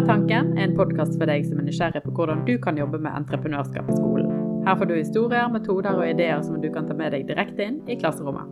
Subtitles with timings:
[0.00, 3.12] er tanken, en podkast for deg som er nysgjerrig på hvordan du kan jobbe med
[3.18, 4.30] entreprenørskap i skolen.
[4.64, 7.76] Her får du historier, metoder og ideer som du kan ta med deg direkte inn
[7.84, 8.48] i klasserommet.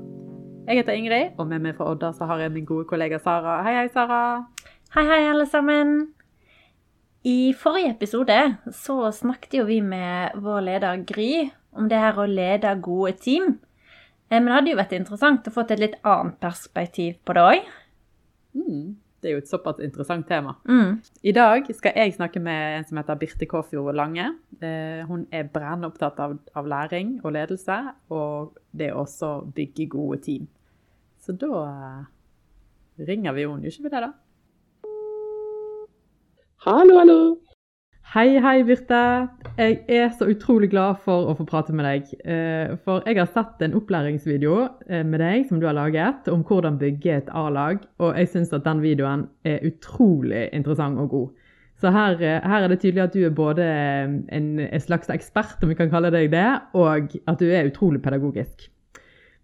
[0.68, 3.62] Jeg heter Ingrid, og med meg fra Odda så har jeg min gode kollega Sara.
[3.64, 4.20] Hei, hei, Sara.
[4.92, 5.96] Hei, hei, alle sammen.
[7.24, 8.38] I forrige episode
[8.82, 13.54] så snakket jo vi med vår leder Gry om det her å lede gode team.
[14.28, 17.50] Eh, Men det hadde jo vært interessant å få et litt annet perspektiv på det
[17.54, 17.76] òg.
[18.58, 20.54] Mm, det er jo et såpass interessant tema.
[20.68, 21.00] Mm.
[21.22, 24.28] I dag skal jeg snakke med en som heter Birte Kåfjord Lange.
[24.62, 27.80] Eh, hun er brennende opptatt av, av læring og ledelse,
[28.14, 30.46] og det er også bygge gode team.
[31.24, 32.06] Så da eh,
[33.10, 34.12] ringer vi henne, gjør ikke vi det, da?
[36.68, 37.20] Hallo, hallo.
[38.08, 38.98] Hei, hei, Birte.
[39.58, 42.12] Jeg er så utrolig glad for å få prate med deg.
[42.24, 44.54] Eh, For jeg har sett en opplæringsvideo
[44.88, 48.54] eh, med deg som du har laget om hvordan bygge et A-lag, og jeg syns
[48.56, 51.50] at den videoen er utrolig interessant og god.
[51.82, 53.66] Så her, eh, her er det tydelig at du er både
[54.38, 56.46] en, en slags ekspert, om vi kan kalle deg det,
[56.80, 58.70] og at du er utrolig pedagogisk.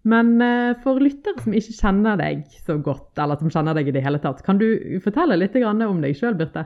[0.09, 0.39] Men
[0.81, 4.21] for lyttere som ikke kjenner deg så godt, eller som kjenner deg i det hele
[4.25, 6.65] tatt, kan du fortelle litt om deg sjøl, Birte?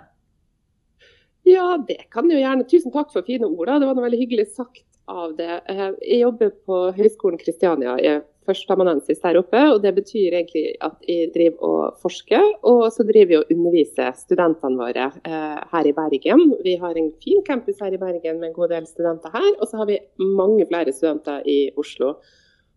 [1.47, 2.67] Ja, det kan jo gjerne.
[2.69, 3.67] Tusen takk for fine ord.
[3.67, 3.79] da.
[3.79, 5.61] Det var noe veldig hyggelig sagt av det.
[5.69, 7.95] Eh, Jeg jobber på Høgskolen Kristiania.
[7.97, 9.57] Jeg er førsteamanuensis der oppe.
[9.73, 14.13] og Det betyr egentlig at jeg driver og forsker, og så driver jeg og underviser
[14.17, 16.53] studentene våre eh, her i Bergen.
[16.63, 19.67] Vi har en fin campus her i Bergen med en god del studenter her, og
[19.67, 22.15] så har vi mange flere studenter i Oslo.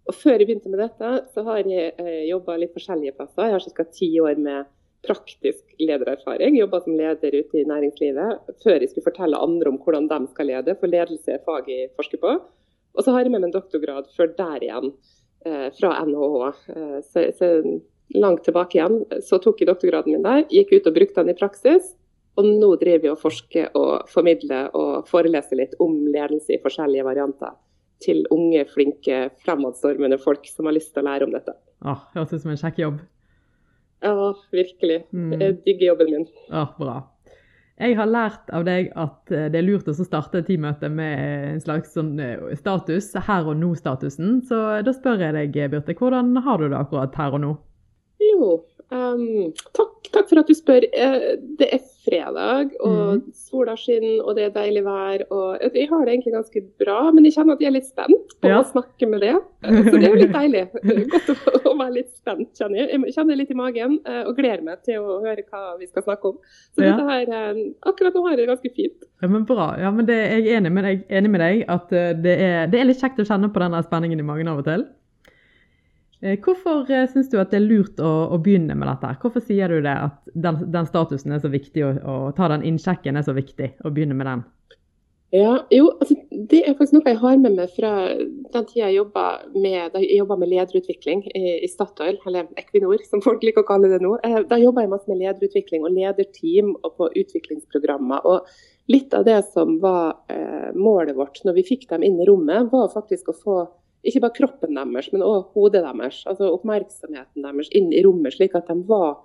[0.08, 3.44] Og Før jeg begynte med dette, så har jeg eh, jobba litt forskjellige plasser.
[3.50, 3.84] Jeg har ca.
[3.92, 4.64] ti år med
[5.06, 6.56] praktisk ledererfaring.
[6.58, 10.50] Jobba som leder ute i næringslivet før jeg skulle fortelle andre om hvordan de skal
[10.52, 12.36] lede, for ledelse er faget jeg forsker på.
[12.92, 14.92] Og så har jeg med meg en doktorgrad før der igjen,
[15.46, 16.36] eh, fra NHH.
[16.76, 17.50] Eh, så, så
[18.14, 21.38] langt tilbake igjen så tok jeg doktorgraden min der, gikk ut og brukte den i
[21.38, 21.94] praksis.
[22.40, 27.04] Og nå driver vi og forsker og formidler og foreleser litt om ledelse i forskjellige
[27.04, 27.52] varianter
[28.02, 31.54] til unge, flinke, fremadstormende folk som har lyst til å lære om dette.
[31.84, 33.02] Åh, Høres ut som en kjekk jobb.
[34.02, 35.02] Ja, virkelig.
[35.12, 35.32] Mm.
[35.38, 36.28] Jeg digger jobben min.
[36.50, 37.00] Ja, bra.
[37.82, 41.22] Jeg har lært av deg at eh, det er lurt å starte et teammøte med
[41.54, 44.42] en slags sånn eh, status, her og nå-statusen.
[44.46, 47.52] Så da spør jeg deg, Birte, hvordan har du det akkurat her og nå?
[48.22, 48.52] Jo,
[48.94, 50.86] um, takk, takk for at du spør.
[50.92, 53.20] Eh, det er fredag, og mm.
[53.36, 55.22] sola skinner, og det er deilig vær.
[55.34, 58.34] Og jeg har det egentlig ganske bra, men jeg kjenner at jeg er litt spent
[58.42, 58.60] på Ja.
[58.60, 59.34] å snakke med det.
[59.62, 60.64] Så det er jo litt deilig.
[61.14, 61.36] Godt å,
[61.70, 62.88] å være litt spent, kjenner jeg.
[62.96, 66.06] Jeg kjenner litt i magen eh, og gleder meg til å høre hva vi skal
[66.08, 66.40] snakke om.
[66.74, 66.96] Så Ja.
[66.96, 67.62] dette her, eh,
[67.92, 69.06] akkurat nå har jeg det ganske fint.
[69.22, 69.72] Ja, men Bra.
[69.78, 72.66] Ja, men det, jeg er enig med deg, enig med deg at eh, det er,
[72.72, 74.84] det er litt kjekt å kjenne på den spenningen i magen av og til.
[76.22, 79.16] Eh, Hvorfor uh, syns du at det er lurt å, å begynne med dette?
[79.22, 83.18] Hvorfor sier du det at den, den statusen er så viktig, og, ta den innsjekken
[83.18, 84.44] er så viktig, å begynne med den?
[85.32, 86.14] Ja, jo, altså,
[86.50, 89.24] Det er faktisk noe jeg har med meg fra den tida jeg jobba
[89.56, 94.18] med, med lederutvikling i, i Statoil, eller Equinor som folk liker å kalle det nå.
[94.28, 98.28] Eh, Da jobba jeg masse med lederutvikling og lederteam og på utviklingsprogrammer.
[98.28, 102.28] og Litt av det som var eh, målet vårt når vi fikk dem inn i
[102.28, 103.58] rommet, var faktisk å få
[104.02, 108.56] ikke bare kroppen deres, men òg hodet deres, altså oppmerksomheten deres inn i rommet, slik
[108.58, 109.20] at de var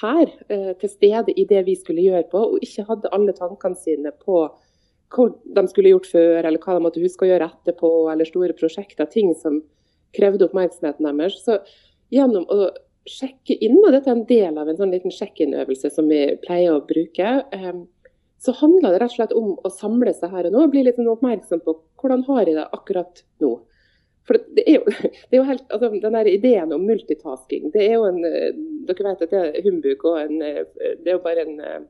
[0.00, 3.78] her, eh, til stede i det vi skulle gjøre på, og ikke hadde alle tankene
[3.78, 4.46] sine på
[5.14, 8.56] hva de skulle gjort før, eller hva de måtte huske å gjøre etterpå, eller store
[8.58, 9.60] prosjekter, ting som
[10.16, 11.38] krevde oppmerksomheten deres.
[11.44, 11.60] Så
[12.14, 12.70] gjennom å
[13.06, 16.74] sjekke inn, og dette er en del av en sånn liten sjekk-inn-øvelse som vi pleier
[16.74, 17.74] å bruke, eh,
[18.40, 20.82] så handler det rett og slett om å samle seg her og nå, og bli
[20.84, 23.52] litt sånn oppmerksom på hvordan har jeg det akkurat nå.
[24.28, 24.94] For det er jo,
[25.28, 28.54] det er jo helt, altså, Den der ideen om multitasking, det er jo en eh,
[28.88, 30.64] Dere vet at det er humbug og en, eh,
[31.00, 31.84] det er jo bare en, eh,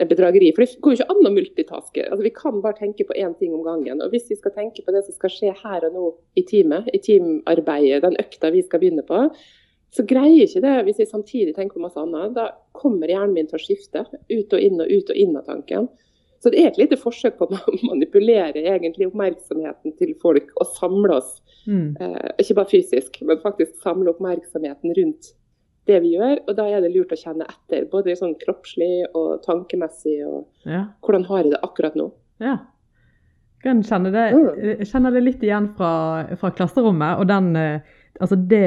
[0.00, 0.52] en bedrageri.
[0.56, 2.04] For det går jo ikke an å multitaske.
[2.06, 4.00] Altså, vi kan bare tenke på én ting om gangen.
[4.00, 6.06] Og hvis vi skal tenke på det som skal skje her og nå
[6.40, 9.26] i teamet, i teamarbeidet, den økta vi skal begynne på,
[9.92, 12.32] så greier ikke det hvis vi samtidig tenker på masse annet.
[12.32, 14.06] Da kommer hjernen min til å skifte.
[14.08, 15.90] Ut og inn og ut og inn av tanken.
[16.42, 17.58] Så det er et lite forsøk på å
[17.90, 21.36] manipulere egentlig oppmerksomheten til folk og samle oss.
[21.66, 21.96] Mm.
[22.00, 25.32] Eh, ikke bare fysisk, men faktisk samle oppmerksomheten rundt
[25.86, 26.38] det vi gjør.
[26.48, 30.20] Og da er det lurt å kjenne etter, både sånn kroppslig og tankemessig.
[30.26, 30.86] og Ja.
[31.02, 32.12] Hvordan har jeg det akkurat nå?
[32.40, 32.58] ja.
[33.64, 34.78] Jeg kjenner det, Mm.
[34.80, 37.18] jeg kjenner det litt igjen fra, fra klasserommet.
[37.20, 37.80] og den, eh,
[38.20, 38.60] altså det,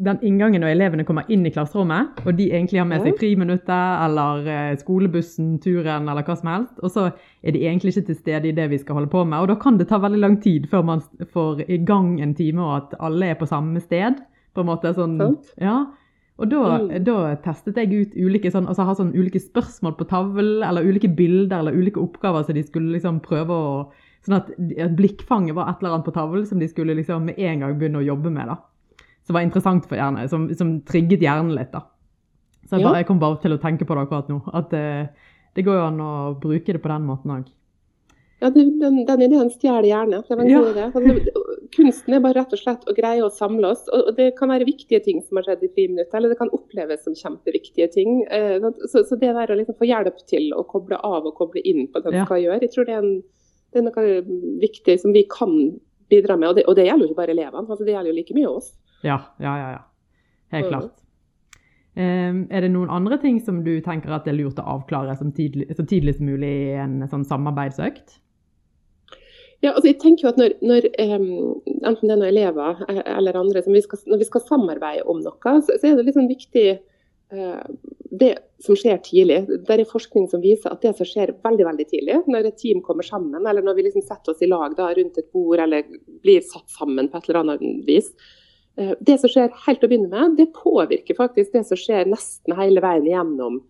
[0.00, 4.04] den inngangen når elevene kommer inn i klasserommet, og de egentlig har med seg friminuttet
[4.06, 7.12] eller eh, skolebussen, turen eller hva som helst, og så
[7.42, 9.38] er de egentlig ikke til stede i det vi skal holde på med.
[9.40, 12.60] Og da kan det ta veldig lang tid før man får i gang en time,
[12.62, 14.14] og at alle er på samme sted.
[14.54, 15.86] på en måte sånn, ja.
[16.40, 17.04] Og da, Mm.
[17.04, 21.06] da testet jeg ut ulike, sånn, altså, ha sånn ulike spørsmål på tavlen, eller ulike
[21.14, 23.86] bilder eller ulike oppgaver som de skulle liksom prøve å
[24.26, 24.50] Sånn at
[24.84, 27.78] at blikkfanget var et eller annet på tavlen som de skulle liksom med en gang
[27.80, 28.46] begynne å jobbe med.
[28.52, 28.58] da.
[29.24, 31.72] Som var interessant for hjernen, som, som trigget hjernen litt.
[31.72, 31.86] da.
[32.68, 34.42] Så jeg, bare, jeg kom bare til å tenke på det akkurat nå.
[34.52, 35.06] At eh,
[35.56, 37.48] det går jo an å bruke det på den måten òg.
[38.40, 40.20] Ja, den, den ideen stjeler gjerne.
[40.28, 40.60] Det var en Ja.
[40.60, 40.84] god idé.
[40.88, 41.42] Altså,
[41.76, 43.82] kunsten er bare rett og slett å greie å samle oss.
[43.92, 47.04] Og det kan være viktige ting som har skjedd i friminuttet, eller det kan oppleves
[47.04, 48.22] som kjempeviktige ting.
[48.30, 48.56] Eh,
[48.88, 51.86] Så, så det der å liksom få hjelp til å koble av og koble inn
[51.92, 52.18] på det Ja.
[52.22, 53.22] man skal gjøre, jeg tror det er, en,
[53.70, 54.04] det er noe
[54.62, 55.52] viktig som vi kan
[56.10, 56.48] bidra med.
[56.50, 58.48] Og det, og det gjelder jo ikke bare elevene, altså det gjelder jo like mye
[58.50, 58.72] oss.
[59.06, 59.68] Ja, ja, ja.
[59.76, 59.84] ja.
[60.50, 60.72] Helt Mm.
[60.72, 60.96] klart.
[62.00, 65.16] Em, er det noen andre ting som du tenker at det er lurt å avklare
[65.18, 68.20] som tidlig, så tidlig som mulig i en sånn samarbeidsøkt?
[69.60, 71.26] Ja, altså jeg tenker jo at når, når um,
[71.84, 75.04] enten det er noen elever eh, eller andre, som vi skal, når vi skal samarbeide
[75.10, 77.66] om noe, så, så er det litt sånn viktig eh,
[78.10, 78.34] det
[78.64, 79.38] som skjer tidlig.
[79.66, 82.82] Det er forskning som viser at det som skjer veldig veldig tidlig, når et team
[82.84, 85.86] kommer sammen, eller når vi liksom setter oss i lag da, rundt et bord eller
[86.24, 88.10] blir satt sammen på et eller annet vis,
[88.76, 92.56] eh, det som skjer helt å begynne med, det påvirker faktisk det som skjer nesten
[92.58, 93.60] hele veien gjennom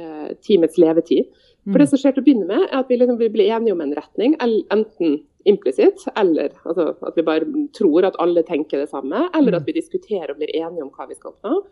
[0.00, 1.30] eh, teamets levetid.
[1.64, 3.80] For det som skjer til å begynne med, er at vi liksom blir enige om
[3.80, 9.28] en retning, enten implisitt, eller altså, at vi bare tror at alle tenker det samme,
[9.36, 11.62] eller at vi diskuterer og blir enige om hva vi skal oppnå.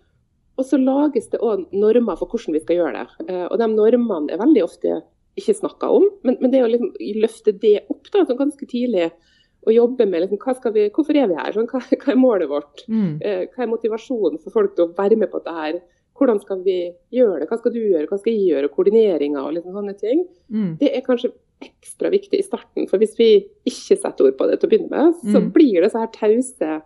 [0.58, 3.28] Og så lages det òg normer for hvordan vi skal gjøre det.
[3.28, 5.02] Eh, Og de normene er veldig ofte
[5.40, 6.90] ikke snakka om, men, men det å liksom
[7.22, 9.06] løfte det opp da, sånn ganske tidlig,
[9.64, 12.20] og jobbe med liksom, hva skal vi, hvorfor er vi her, sånn, hva, hva er
[12.20, 12.82] målet vårt?
[12.90, 13.14] Mm.
[13.22, 15.81] Eh, Hva er motivasjonen for folk til å være med på dette her?
[16.19, 16.76] Hvordan skal vi
[17.16, 17.49] gjøre det?
[17.49, 18.69] Hva skal du gjøre, hva skal jeg gjøre?
[18.75, 20.26] Koordineringa og liksom sånne ting.
[20.52, 20.75] Mm.
[20.82, 21.31] Det er kanskje
[21.64, 22.84] ekstra viktig i starten.
[22.90, 23.31] For hvis vi
[23.70, 25.49] ikke setter ord på det til å begynne med, så Mm.
[25.54, 26.82] blir det så her tause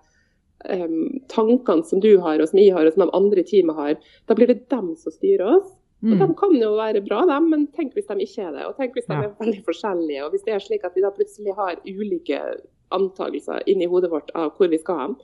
[0.65, 3.77] em, tankene som du har, og som jeg har, og som de andre i teamet
[3.77, 3.97] har.
[4.27, 5.73] Da blir det dem som styrer oss.
[6.03, 6.19] Og Mm.
[6.29, 8.67] de kan jo være bra, dem, men tenk hvis de ikke er det.
[8.67, 9.23] Og tenk hvis de Ja.
[9.23, 10.25] er veldig forskjellige.
[10.27, 12.61] Og hvis det er slik at vi da plutselig har ulike
[12.93, 15.17] antakelser inni hodet vårt av hvor vi skal hen.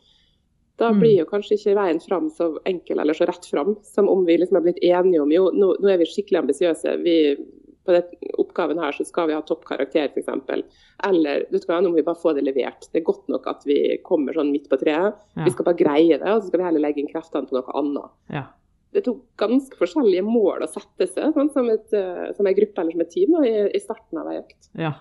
[0.79, 1.01] Da Mm.
[1.01, 4.37] blir jo kanskje ikke veien fram så enkel eller så rett fram som om vi
[4.39, 7.03] liksom er blitt enige om jo, nå, nå er vi skikkelig ambisiøse.
[7.05, 7.37] Vi,
[7.85, 10.31] på den oppgaven her så skal vi ha topp karakter, f.eks.
[11.09, 12.89] Eller vet du hva, nå må vi bare få det levert.
[12.93, 15.19] Det er godt nok at vi kommer sånn midt på treet.
[15.35, 15.45] Ja.
[15.47, 17.79] Vi skal bare greie det, og så skal vi heller legge inn kreftene på noe
[17.83, 18.45] annet Ja.
[18.93, 22.83] det tok ganske forskjellige mål å sette seg sånn, som, et, eh, som en gruppe
[22.83, 24.69] eller som et team da, i, i starten av ei økt.
[24.79, 24.93] ja.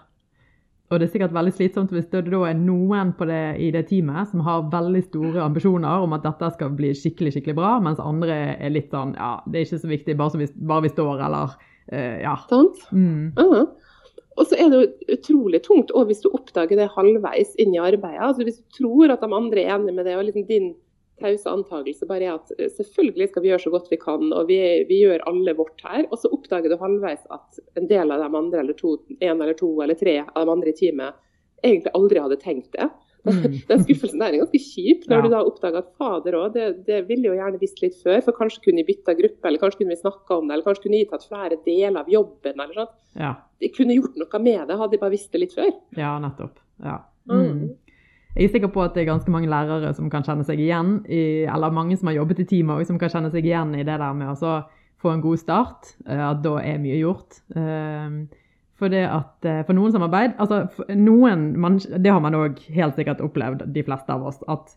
[0.91, 3.85] Og det er sikkert veldig slitsomt hvis det da er noen på det, i det
[3.87, 8.01] teamet som har veldig store ambisjoner om at dette skal bli skikkelig skikkelig bra, mens
[8.03, 10.91] andre er litt sånn ja, det er ikke så viktig, bare, så vi, bare vi
[10.91, 11.55] står, eller
[11.91, 12.35] ja.
[12.49, 12.83] Sant?
[12.91, 13.33] Mm.
[13.37, 13.65] Ja.
[14.39, 17.81] Og så er det jo utrolig tungt og hvis du oppdager det halvveis inn i
[17.83, 18.21] arbeidet.
[18.23, 20.71] altså Hvis du tror at de andre er enig med det, og liksom din
[21.21, 24.47] tause antakelse bare er at eh, selvfølgelig skal vi gjøre så godt vi kan, og
[24.49, 24.59] vi,
[24.89, 26.07] vi gjør alle vårt her.
[26.09, 29.57] Og så oppdager du halvveis at en del av de andre, eller to, en eller
[29.57, 31.19] to eller tre av de andre i teamet,
[31.61, 32.89] egentlig aldri hadde tenkt det.
[33.25, 33.43] Mm.
[33.69, 35.21] Den skuffelsen der er ganske kjip, når Ja.
[35.21, 38.21] du da oppdager at fader òg, det, det ville jo gjerne visst litt før.
[38.25, 40.83] For kanskje kunne vi bytta gruppe, eller kanskje kunne vi snakka om det, eller kanskje
[40.87, 42.55] kunne vi tatt flere deler av jobben.
[42.59, 42.91] eller sånn.
[43.21, 43.35] Ja.
[43.61, 45.71] De kunne gjort noe med det, hadde de bare visst det litt før.
[45.97, 46.57] ja, nettopp.
[46.83, 46.97] Ja.
[47.29, 47.45] Mm.
[47.45, 47.69] Mm.
[48.35, 51.01] Jeg er sikker på at det er ganske mange lærere som kan kjenne seg igjen,
[51.11, 53.83] i, eller mange som har jobbet i teamet også, som kan kjenne seg igjen i
[53.83, 54.53] det der med å
[55.01, 55.95] få en god start.
[56.07, 57.41] eh, At da er mye gjort.
[57.53, 58.07] Eh,
[58.81, 60.63] For det at eh, for noen samarbeid altså
[60.97, 64.41] noen, man, Det har man òg helt sikkert opplevd, de fleste av oss.
[64.49, 64.73] At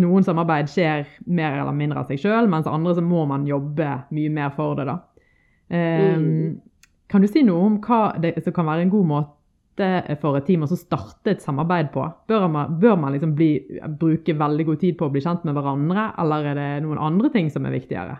[0.00, 3.90] noen samarbeid skjer mer eller mindre av seg sjøl, mens andre så må man jobbe
[4.16, 4.88] mye mer for det.
[4.88, 4.98] da.
[5.72, 6.60] Mm.
[7.12, 9.88] Kan du si noe om hva det, som kan være en god måte
[10.22, 12.06] for et team å starte et samarbeid på?
[12.28, 13.50] Bør man, bør man liksom bli,
[14.00, 17.32] bruke veldig god tid på å bli kjent med hverandre, eller er det noen andre
[17.34, 18.16] ting som er viktigere?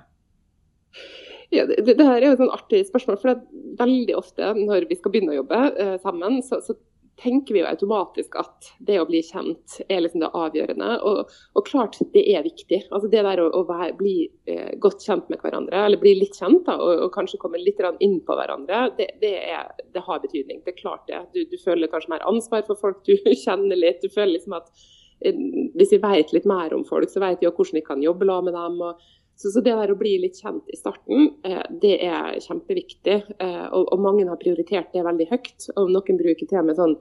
[1.53, 3.19] Ja, det, det her er jo et sånn artig spørsmål.
[3.21, 3.43] for
[3.77, 6.77] Veldig ofte når vi skal begynne å jobbe eh, sammen, så, så
[7.21, 10.89] tenker vi jo automatisk at det å bli kjent er liksom det avgjørende.
[11.09, 12.81] Og, og klart det er viktig.
[12.91, 14.15] Altså Det der å, å være, bli
[14.51, 17.81] eh, godt kjent med hverandre, eller bli litt kjent da, og, og kanskje komme litt
[18.01, 20.65] inn på hverandre, det, det, er, det har betydning.
[20.65, 21.23] Det er klart det.
[21.37, 24.03] Du, du føler kanskje mer ansvar for folk du kjenner litt.
[24.03, 24.73] Du føler liksom at
[25.21, 25.37] eh,
[25.77, 28.41] hvis vi vet litt mer om folk, så vet vi jo hvordan vi kan jobbe
[28.49, 28.81] med dem.
[28.89, 29.11] og
[29.43, 33.17] så, så det der å bli litt kjent i starten, eh, det er kjempeviktig.
[33.43, 35.67] Eh, og, og mange har prioritert det veldig høyt.
[35.75, 36.95] Og noen bruker til og med sånn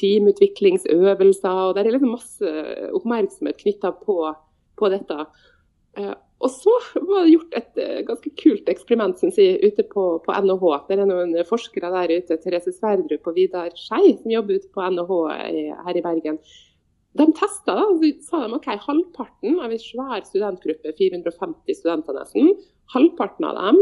[0.00, 1.60] teamutviklingsøvelser.
[1.66, 2.52] og Det er liksom masse
[2.96, 4.16] oppmerksomhet knytta på,
[4.80, 5.26] på dette.
[6.00, 10.08] Eh, og så var det gjort et eh, ganske kult eksperiment synes jeg, ute på,
[10.24, 10.66] på NHH.
[10.88, 14.88] Det er noen forskere der ute, Therese Sverdrup og Vidar Skei, som jobber ute på
[14.96, 15.20] NHH
[15.84, 16.40] her i Bergen.
[17.18, 17.86] De testa, da.
[18.00, 22.54] Så sa de OK, halvparten av en svær studentgruppe, 450 studenter nesten,
[22.94, 23.80] halvparten av dem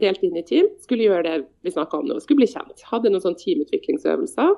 [0.00, 1.34] delt inn i team, skulle gjøre det
[1.66, 2.86] vi snakka om nå, skulle bli kjent.
[2.88, 4.54] Hadde noen sånn teamutviklingsøvelser.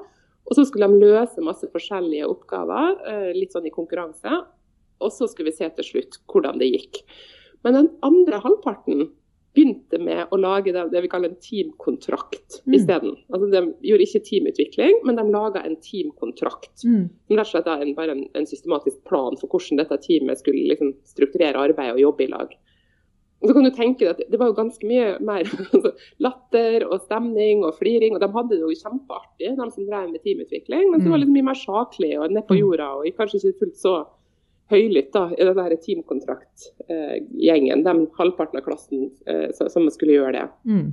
[0.47, 4.31] Og så skulle de løse masse forskjellige oppgaver, eh, litt sånn i konkurranse.
[5.03, 7.03] Og så skulle vi se til slutt hvordan det gikk.
[7.65, 9.09] Men den andre halvparten
[9.57, 12.75] begynte med å lage det, det vi kaller en teamkontrakt Mm.
[12.77, 13.17] isteden.
[13.33, 16.85] Altså, de gjorde ikke teamutvikling, men de laga en teamkontrakt.
[16.85, 17.09] Mm.
[17.27, 20.39] Som rett og slett er en, bare en, en systematisk plan for hvordan dette teamet
[20.43, 22.55] skulle liksom, strukturere arbeidet og jobbe i lag.
[23.43, 25.45] Og så kan du tenke deg at Det var jo ganske mye mer
[25.77, 25.93] altså,
[26.25, 28.17] latter og stemning og fliring.
[28.17, 30.91] og De hadde det jo kjempeartig, de som drev med teamutvikling.
[30.91, 33.77] Men det var litt mye mer saklig og ned på jorda og kanskje ikke fullt
[33.83, 33.97] så
[34.73, 37.85] høylytt da, i den der teamkontraktgjengen.
[37.87, 40.47] De halvparten av klassen eh, som skulle gjøre det.
[40.67, 40.87] Mm.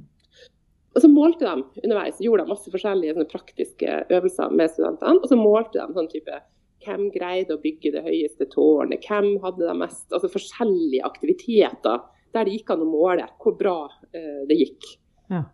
[0.94, 5.20] Og så målte de underveis, gjorde de masse forskjellige praktiske øvelser med studentene.
[5.20, 6.42] Og så målte de sånn type
[6.84, 12.02] hvem greide å bygge det høyeste tårnet, hvem hadde det mest Altså forskjellige aktiviteter
[12.34, 13.78] der det gikk an å måle hvor bra
[14.12, 14.90] eh, det gikk.
[15.32, 15.46] Ja.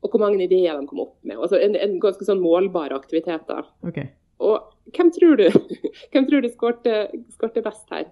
[0.00, 1.36] Og hvor mange ideer de kom opp med.
[1.36, 3.66] Altså en, en ganske sånn målbare aktiviteter.
[3.86, 3.98] OK.
[4.40, 5.46] Og hvem tror du
[6.12, 6.96] hvem tror du skårte,
[7.36, 8.08] skårte best her?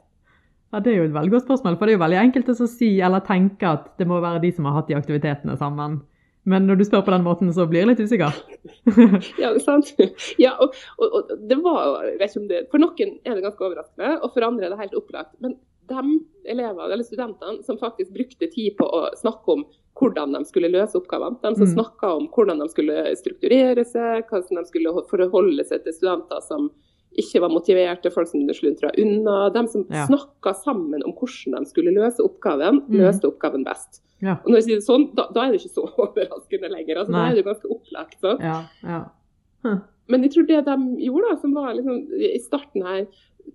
[0.69, 2.69] Ja, Det er jo et veldig godt spørsmål, for det er jo veldig enkelt å
[2.69, 6.03] si eller tenke at det må være de som har hatt de aktivitetene sammen.
[6.49, 8.37] Men når du spør på den måten, så blir jeg litt usikker.
[9.41, 9.91] Ja, det er sant.
[10.41, 13.45] Ja, og, og, og det var, jeg vet ikke om det, For noen er det
[13.45, 15.35] ganske overraskende, og for andre er det helt opplagt.
[15.45, 15.57] Men
[15.89, 19.65] de elevene, eller studentene som faktisk brukte tid på å snakke om
[19.99, 21.75] hvordan de skulle løse oppgavene, de som Mm.
[21.75, 26.71] snakka om hvordan de skulle strukturere seg, hvordan de skulle forholde seg til studenter som
[27.19, 30.07] ikke var motiverte, folk som sluntra unna, de som Ja.
[30.07, 32.95] snakka sammen om hvordan de skulle løse oppgaven, Mm.
[33.01, 34.01] løste oppgaven best.
[34.23, 34.37] Ja.
[34.45, 36.97] Og når jeg sier det sånn, da, da er det ikke så overraskende lenger.
[36.99, 38.21] altså Da er det ganske opplagt.
[38.21, 38.41] sant?
[38.41, 39.05] Ja, ja.
[40.09, 43.07] Men jeg tror det de gjorde, da, som var liksom, i starten her,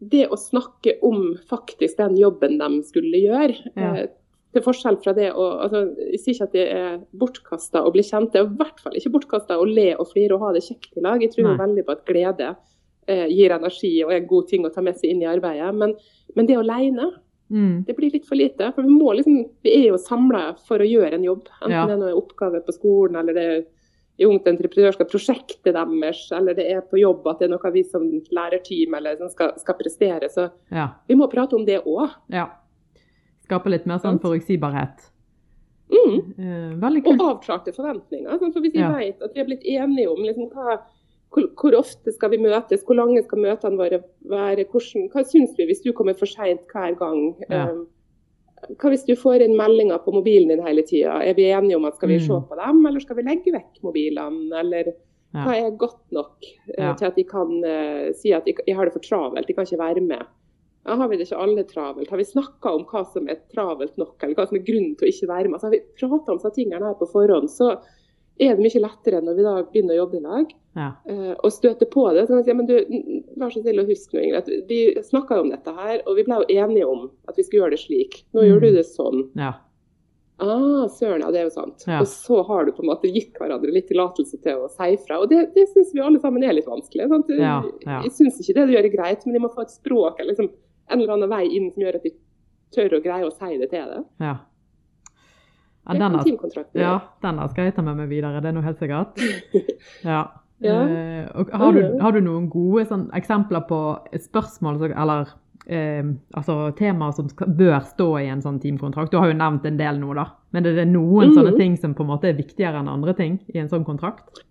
[0.10, 3.56] det å snakke om faktisk den jobben de skulle gjøre.
[3.76, 3.94] Ja.
[4.04, 4.08] Eh,
[4.54, 8.04] til forskjell fra det å altså, Jeg sier ikke at det er bortkasta å bli
[8.06, 10.62] kjent, det er i hvert fall ikke bortkasta å le og flire og ha det
[10.68, 11.22] kjekt i lag.
[11.26, 11.58] Jeg tror Nei.
[11.66, 12.56] veldig på at glede
[13.08, 15.74] eh, gir energi og er en god ting å ta med seg inn i arbeidet.
[15.76, 15.96] Men,
[16.36, 17.12] men det aleine,
[17.54, 17.84] Mm.
[17.86, 18.72] det blir litt for lite.
[18.74, 21.50] For vi må liksom, vi er jo samla for å gjøre en jobb.
[21.62, 21.86] Enten Ja.
[21.86, 23.66] det er noen oppgave på skolen, eller det er
[24.20, 27.82] i Ungt Entreprenørskap, prosjektet deres, eller det er på jobb at det er noe vi
[27.84, 30.29] som lærerteam eller som skal, skal prestere.
[30.29, 30.89] Så Ja.
[31.08, 32.10] vi må prate om det òg.
[32.29, 32.50] ja.
[33.43, 35.10] Skape litt mer sånn forutsigbarhet.
[35.91, 36.34] Mm.
[36.39, 38.39] Eh, veldig Og avklarte forventninger.
[38.39, 38.91] Sånn, for hvis vi Ja.
[38.96, 40.79] vet at vi har blitt enige om liksom, hva,
[41.32, 45.55] hvor, hvor ofte skal vi møtes, hvor lange skal møtene våre være, hvordan, hva syns
[45.58, 47.36] vi hvis du kommer for seint hver gang?
[47.50, 47.67] Ja.
[47.70, 47.88] Um,
[48.79, 51.20] hva hvis du får inn meldinger på mobilen din hele tida?
[51.24, 52.27] Er vi enige om at skal vi Mm.
[52.27, 54.60] se på dem, eller skal vi legge vekk mobilene?
[54.60, 54.93] Eller
[55.34, 55.46] Ja.
[55.46, 56.43] hva er godt nok
[56.77, 56.93] eh, Ja.
[56.93, 59.65] til at de kan uh, si at de, jeg har det for travelt, de kan
[59.65, 60.25] ikke være med?
[60.86, 62.10] Ja, har vi det ikke alle travelt?
[62.10, 65.08] Har vi snakka om hva som er travelt nok, eller hva som er grunnen til
[65.08, 65.53] å ikke være med?
[65.53, 67.82] Altså, har vi prata om disse tingene her på forhånd, så
[68.40, 70.88] er det mye lettere når vi da begynner å jobbe i lag Ja.
[71.06, 72.24] Uh, og støter på det.
[72.25, 72.78] Så kan vi si, men du,
[73.38, 76.24] vær så snill å huske nå, Ingrid, at vi snakka om dette her, og vi
[76.25, 78.24] ble jo enige om at vi skulle gjøre det slik.
[78.34, 78.48] Nå Mm.
[78.50, 79.30] gjør du det sånn.
[79.38, 79.54] ja.
[80.44, 81.84] Ah, søren, ja, det er jo sant.
[81.88, 82.00] Ja.
[82.02, 85.20] Og så har du på en måte gitt hverandre litt tillatelse til å si fra.
[85.22, 87.06] Og det, det syns vi alle sammen er litt vanskelig.
[87.12, 87.30] Sant?
[87.38, 88.00] Ja, ja.
[88.04, 90.34] Jeg syns ikke det du gjør er greit, men de må få et språk eller
[90.34, 90.50] liksom,
[90.90, 92.12] en eller annen vei inn som gjør at de
[92.74, 94.10] tør å greie å si det til deg.
[94.25, 94.34] ja.
[95.84, 97.12] Ja, den teamkontrakten ja, gjøre.
[97.25, 99.20] den skal jeg ta med meg videre, det er noe helt sikkert.
[100.08, 100.24] Ja.
[100.63, 100.78] Ja.
[100.88, 103.80] Uh, har, du, har du noen gode sånn, eksempler på
[104.30, 109.12] spørsmål eller uh, altså, temaer som skal, bør stå i en sånn teamkontrakt?
[109.12, 110.30] Du har jo nevnt en del nå, da.
[110.56, 111.36] Men er det noen mm.
[111.36, 114.46] sånne ting som på en måte er viktigere enn andre ting i en sånn kontrakt?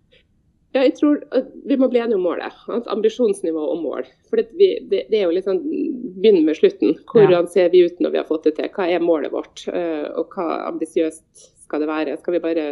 [0.73, 2.53] Ja, jeg tror at Vi må bli enige om målet.
[2.67, 4.07] Altså ambisjonsnivå og mål.
[4.29, 5.61] For det, vi, det, det er jo litt sånn
[6.17, 6.95] begynn med slutten.
[7.11, 7.51] Hvordan Ja.
[7.53, 8.69] ser vi ut når vi har fått det til?
[8.73, 9.67] Hva er målet vårt?
[9.69, 12.17] Eh, og hva ambisiøst skal det være?
[12.19, 12.65] Skal vi bare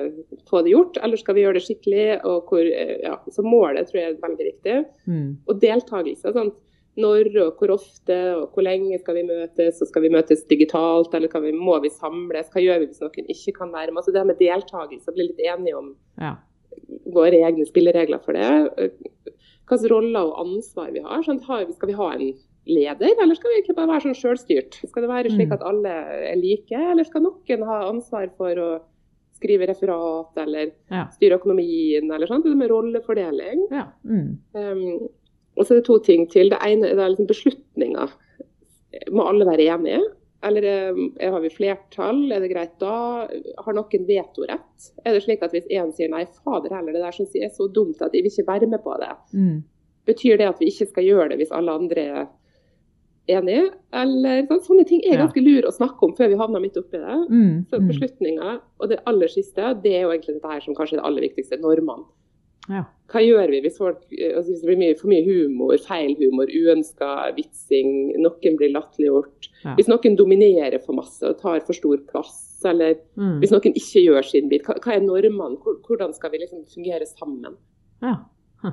[0.49, 2.07] få det gjort, eller skal vi gjøre det skikkelig?
[2.25, 4.75] Og hvor, eh, ja, så målet tror jeg er veldig viktig.
[5.07, 5.29] Mm.
[5.47, 6.33] Og deltakelse.
[6.35, 6.51] Sånn.
[6.99, 9.77] Når og hvor ofte og hvor lenge skal vi møtes?
[9.81, 12.49] Og skal vi møtes digitalt, eller kan vi, må vi samles?
[12.51, 14.01] Hva gjør vi hvis noen ikke kan være med?
[14.03, 16.35] Altså det med deltakelse, bli litt enige om Ja.
[17.13, 18.91] Våre egne spilleregler for det.
[19.71, 21.21] Hvilke roller og ansvar vi har.
[21.23, 22.33] Sånn, skal vi ha en
[22.67, 24.79] leder, eller skal vi egentlig bare være sånn selvstyrt?
[24.89, 25.53] Skal det være slik Mm.
[25.53, 25.93] at alle
[26.31, 28.81] er like, eller skal noen ha ansvar for å
[29.33, 31.07] skrive referat eller Ja.
[31.09, 32.43] styre økonomien, eller sånt?
[32.43, 33.67] Det med rollefordeling.
[33.71, 33.87] ja.
[34.05, 34.37] Mm.
[34.53, 35.09] Um,
[35.57, 36.49] og så er det to ting til.
[36.49, 38.09] Det ene er da liksom beslutninger.
[39.11, 40.01] Må alle være enige?
[40.43, 42.23] Eller um, har vi flertall?
[42.33, 43.27] Er det greit da?
[43.61, 44.91] Har noen vetorett?
[45.05, 47.53] Er det slik at hvis én sier nei, fader heller, det der syns jeg er
[47.53, 49.11] så dumt at jeg vil ikke være med på det.
[49.37, 49.57] Mm.
[50.09, 52.23] Betyr det at vi ikke skal gjøre det hvis alle andre er
[53.29, 53.67] enige?
[53.93, 56.97] Eller sånn, Sånne ting er ganske lure å snakke om før vi havner midt oppi
[56.97, 57.19] det.
[57.29, 57.91] Mm, Så mm.
[57.91, 61.07] beslutninger, og det aller siste, det er jo egentlig dette her som kanskje er det
[61.11, 62.07] aller viktigste, normene.
[62.69, 62.83] Ja.
[63.11, 66.13] Hva gjør vi hvis, folk, eh, altså hvis det blir mye, for mye humor, feil
[66.19, 69.49] humor, uønska vitsing, noen blir latterliggjort?
[69.65, 69.73] Ja.
[69.75, 73.39] Hvis noen dominerer for masse og tar for stor plass, eller Mm.
[73.41, 75.57] hvis noen ikke gjør sin bit, hva, hva er normene?
[75.87, 77.57] Hvordan skal vi liksom fungere sammen?
[78.01, 78.15] ja.
[78.63, 78.71] Huh.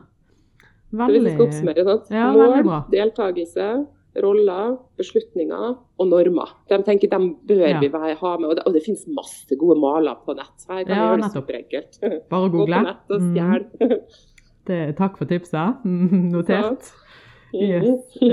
[0.93, 2.11] Så hvis vi skal Veldig oppsummere, sant?
[2.11, 3.87] Ja, mål, deltakelse,
[4.23, 6.49] roller, beslutninger og normer.
[6.69, 7.81] De tenker de bør Ja.
[7.81, 7.89] vi
[8.21, 10.55] ha med, og det, og det finnes masse gode maler på nett.
[10.59, 12.01] Så Her kan Ja, vi gjøre det superenkelt.
[12.31, 12.83] Bare å Gå på google.
[12.83, 13.99] nett og Mm.
[14.69, 15.85] Det, takk for tipset.
[15.85, 16.91] Notert.
[17.55, 18.19] Yes.
[18.21, 18.31] Mhm.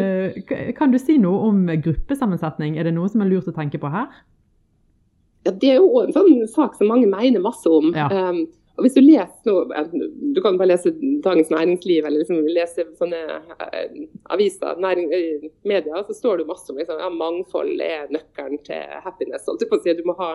[0.52, 2.78] Eh, Kan du si noe om gruppesammensetning?
[2.78, 4.08] Er det noe som er lurt å tenke på her?
[5.46, 7.94] Ja, det er jo en sånn sak som mange mener masse om.
[7.96, 8.10] Ja.
[8.10, 9.84] Um, og hvis Du leser noe,
[10.36, 10.92] du kan bare lese
[11.24, 13.22] Dagens Næringsliv eller liksom lese sånne
[13.70, 14.02] eh,
[14.36, 19.00] aviser, næring, eh, media, så står det masse om liksom, ja, mangfold er nøkkelen til
[19.06, 19.48] happiness.
[19.48, 19.64] holdt.
[19.96, 20.32] Du må ha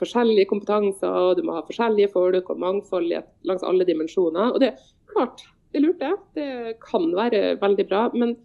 [0.00, 3.12] forskjellige kompetanser, og du må ha forskjellige folk og mangfold
[3.44, 4.54] langs alle dimensjoner.
[4.54, 6.14] Og det er klart, det er lurt det.
[6.38, 8.08] Det kan være veldig bra.
[8.14, 8.38] men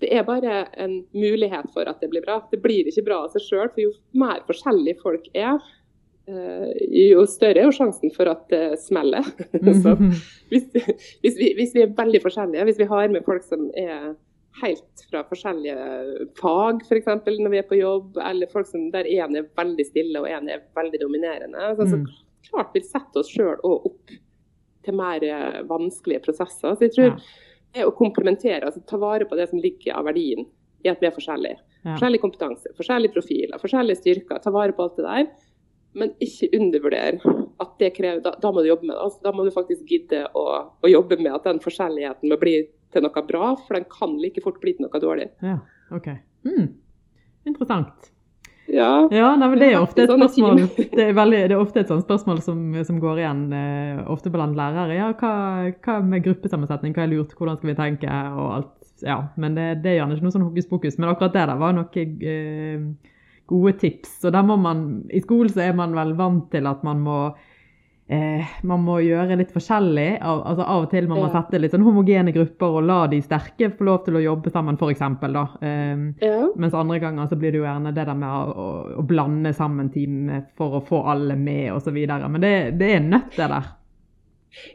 [0.00, 2.38] det er bare en mulighet for at det blir bra.
[2.50, 5.60] Det blir ikke bra av seg sjøl, for jo mer forskjellige folk er,
[7.12, 9.26] jo større er jo sjansen for at det smeller.
[9.82, 9.94] Så
[10.50, 10.66] hvis,
[11.22, 14.12] hvis, vi, hvis vi er veldig forskjellige, hvis vi har med folk som er
[14.60, 15.76] helt fra forskjellige
[16.40, 17.06] fag, f.eks.
[17.26, 20.50] når vi er på jobb, eller folk som der én er veldig stille og én
[20.50, 22.08] er veldig dominerende, så, så Mm.
[22.50, 24.10] klart vi setter oss sjøl opp
[24.84, 26.74] til mer eh, vanskelige prosesser.
[26.74, 27.12] Så jeg tror
[27.74, 30.46] det å komplementere, altså ta vare på det som ligger av verdien
[30.82, 31.60] i at vi er forskjellige.
[31.84, 34.40] Forskjellig kompetanse, forskjellige profiler, forskjellige styrker.
[34.42, 35.28] Ta vare på alt det der.
[35.98, 37.18] Men ikke undervurder
[37.60, 39.00] at det krever Da, da må du jobbe med det.
[39.02, 40.44] Altså, da må du faktisk gidde å,
[40.80, 42.54] å jobbe med at den forskjelligheten må bli
[42.90, 45.28] til noe bra, for den kan like fort bli til noe dårlig.
[45.44, 45.58] Ja,
[45.94, 46.08] ok.
[46.46, 46.72] Mm.
[47.50, 48.10] Interessant.
[48.70, 50.60] Ja, Ja, nei, det er ofte et spørsmål.
[50.78, 54.30] Det er, veldig, det er ofte et sånt spørsmål som, som går igjen eh, ofte
[54.30, 54.94] blant lærere.
[54.94, 55.32] Ja, hva,
[55.82, 58.76] hva med gruppesammensetning, hva er lurt, hvordan skal vi tenke og alt.
[59.02, 60.98] Ja, men det, det er gjerne ikke noe sånn hokus pokus.
[61.00, 62.84] Men akkurat det der var noe eh,
[63.50, 64.20] gode tips.
[64.24, 67.20] Og der må man, I skolen så er man vel vant til at man må
[68.10, 70.08] eh, man må gjøre litt forskjellig.
[70.18, 71.40] Av, altså av og til må man Ja.
[71.40, 74.78] sette litt sånn homogene grupper og la de sterke få lov til å jobbe sammen,
[74.80, 75.04] f.eks.
[75.26, 75.44] da.
[75.62, 76.40] Um, ja.
[76.56, 78.70] mens andre ganger så blir det jo gjerne det der med å, å,
[79.02, 81.94] å blande sammen team for å få alle med osv.
[81.94, 83.76] Men det, det er nødt, det der.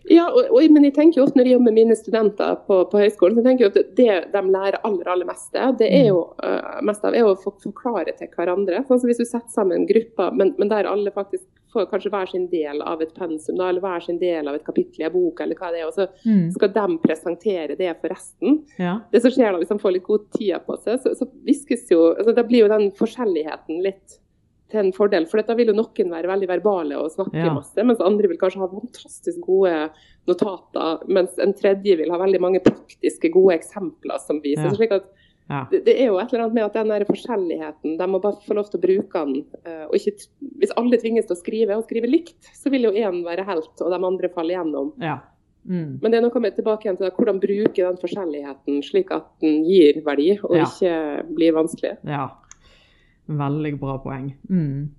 [0.10, 2.78] Ja, og, og, men jeg tenker jo ofte når jeg jobber med mine studenter på,
[2.92, 6.22] på høyskolen, så tenker jeg at det de lærer aller aller meste, det er jo,
[6.44, 8.84] uh, mest av, er å forklare til hverandre.
[8.88, 11.44] Sånn som Hvis du setter sammen grupper, men, men der alle faktisk
[11.76, 14.64] får kanskje hver sin del av et pensum, da, eller hver sin del av et
[14.64, 16.50] kapittel i en bok, eller hva det er, og så Mm.
[16.56, 18.62] skal de presentere det for resten.
[18.80, 18.96] Ja.
[19.12, 21.84] Det som skjer da, hvis de får litt god tid på seg, så, så viskes
[21.92, 24.16] jo altså, Da blir jo den forskjelligheten litt
[24.72, 25.28] til en fordel.
[25.30, 27.54] For da vil jo noen være veldig verbale og snakke Ja.
[27.54, 29.90] masse, mens andre vil kanskje ha fantastisk gode
[30.28, 34.70] notater, mens en tredje vil ha veldig mange praktiske, gode eksempler som viser.
[34.72, 34.74] Ja.
[34.80, 35.06] Slik at
[35.48, 35.68] Ja.
[35.70, 38.40] det, det er jo et eller annet med at den der forskjelligheten, de må bare
[38.48, 39.46] få lov til å bruke den.
[39.66, 42.92] eh, og ikke, hvis alle tvinges til å skrive, og skrive likt, så vil jo
[42.92, 44.94] én være helt, og de andre faller igjennom.
[45.00, 45.20] ja.
[45.68, 45.98] Mm.
[46.00, 49.64] Men det er noe med tilbake igjen til hvordan bruke den forskjelligheten slik at den
[49.66, 50.66] gir verdi, og Ja.
[50.66, 51.98] ikke blir vanskelig.
[52.06, 52.30] Ja.
[53.28, 54.30] Veldig bra poeng.
[54.50, 54.90] Mm.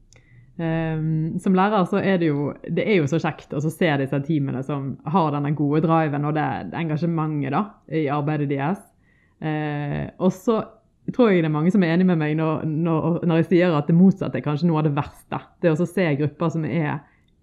[0.56, 4.20] Um, som lærer så er det jo det er jo så kjekt å se disse
[4.24, 7.60] teamene som har denne gode driven og det, det engasjementet da,
[7.92, 8.80] i arbeidet deres.
[9.42, 10.62] Uh, og så
[11.12, 13.76] tror jeg det er mange som er enig med meg når, når, når jeg sier
[13.76, 15.42] at det motsatte er kanskje noe av det verste.
[15.62, 16.96] Det å se grupper som er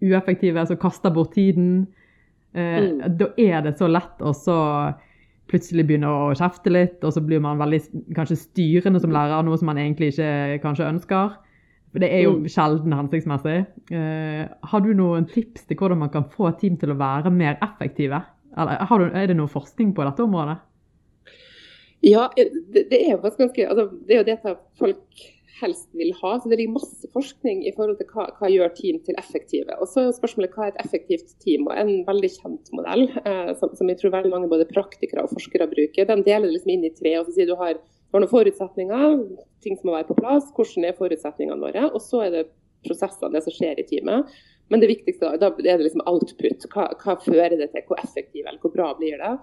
[0.03, 1.85] ueffektive, som kaster bort tiden.
[1.87, 2.01] Uh,
[2.53, 2.99] Mm.
[3.17, 4.57] Da er det så lett å så
[5.53, 7.79] plutselig begynner å kjefte litt, og så blir man veldig
[8.17, 11.37] kanskje styrende som lærer, noe som man egentlig ikke kanskje ønsker.
[11.93, 12.47] For det er jo Mm.
[12.49, 13.57] sjelden hensiktsmessig.
[13.93, 17.59] Uh, har du noen tips til hvordan man kan få team til å være mer
[17.61, 18.23] effektive?
[18.57, 20.57] Eller har du, er det noe forskning på dette området?
[22.03, 25.21] Ja, det, det er jo ganske altså, Det er jo det folk
[25.61, 26.39] helst vil ha.
[26.39, 29.75] så Det ligger masse forskning i forhold til hva, hva gjør team til effektive.
[29.79, 31.67] Og så er spørsmålet hva er et effektivt team.
[31.67, 35.35] og En veldig kjent modell eh, som, som jeg tror veldig mange både praktikere og
[35.35, 37.15] forskere bruker, den deler liksom inn i tre.
[37.19, 39.21] og så sier Du har, du har noen forutsetninger,
[39.65, 40.49] ting som må være på plass.
[40.57, 41.87] Hvordan er forutsetningene våre?
[41.91, 42.43] Og så er det
[42.87, 44.33] prosessene, det som skjer i teamet.
[44.71, 46.65] Men det viktigste da er det liksom output.
[46.73, 47.85] Hva, hva fører det til?
[47.87, 49.35] Hvor effektiv eller hvor bra blir det?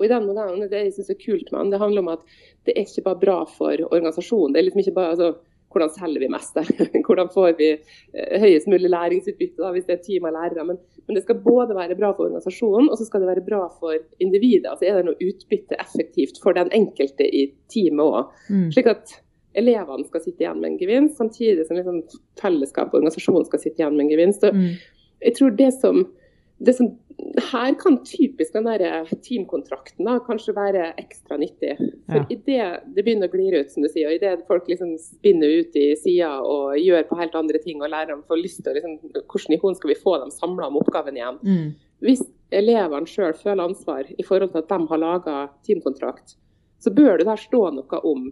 [0.00, 2.22] Og i den modellen, Det jeg synes er kult med den, det handler om at
[2.66, 4.54] det er ikke bare bra for organisasjonen.
[4.54, 5.28] Det er liksom ikke bare, altså,
[5.72, 6.58] hvordan selger vi mest?
[7.06, 10.66] Hvordan får vi eh, høyest mulig læringsutbytte da, hvis det er et team av lærere?
[10.68, 13.64] Men, men, det skal både være bra for organisasjonen og så skal det være bra
[13.80, 14.70] for individet.
[14.70, 18.32] Altså Er det noe utbytte effektivt for den enkelte i teamet òg?
[18.48, 18.66] Mm.
[18.74, 19.16] Slik at
[19.58, 22.00] elevene skal sitte igjen med en gevinst, samtidig som liksom
[22.40, 24.46] fellesskap og organisasjonen skal sitte igjen med en gevinst.
[24.48, 24.68] Og mm.
[25.28, 26.04] jeg tror det som,
[26.70, 26.92] som
[27.52, 31.74] her kan typisk den der teamkontrakten da, kanskje være ekstra nyttig.
[32.10, 32.26] For ja.
[32.34, 35.78] idet det begynner å glire ut, som du sier, og idet folk liksom spinner ut
[35.78, 38.98] i sida og gjør på helt andre ting, og lærerne får lyst til å liksom,
[39.22, 41.40] Hvordan i hånd skal vi få dem samla om oppgaven igjen?
[41.42, 41.66] Mm.
[42.02, 46.36] Hvis elevene sjøl føler ansvar i forhold til at de har laga teamkontrakt,
[46.82, 48.28] så bør det der stå noe om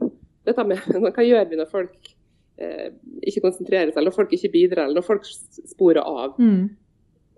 [0.49, 0.81] dette med
[1.14, 2.12] hva gjør vi når folk
[2.61, 2.90] eh,
[3.23, 5.29] ikke konsentrerer seg, eller når folk ikke bidrar, eller når folk
[5.71, 6.38] sporer av.
[6.40, 6.71] Mm.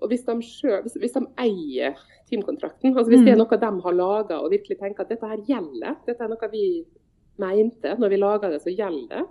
[0.02, 3.44] Og hvis de, selv, hvis, de, eier teamkontrakten, altså hvis det er mm.
[3.44, 6.66] noe de har laga og virkelig tenker at dette her gjelder, dette er noe vi
[7.42, 9.24] mente når vi laga det, så gjelder det,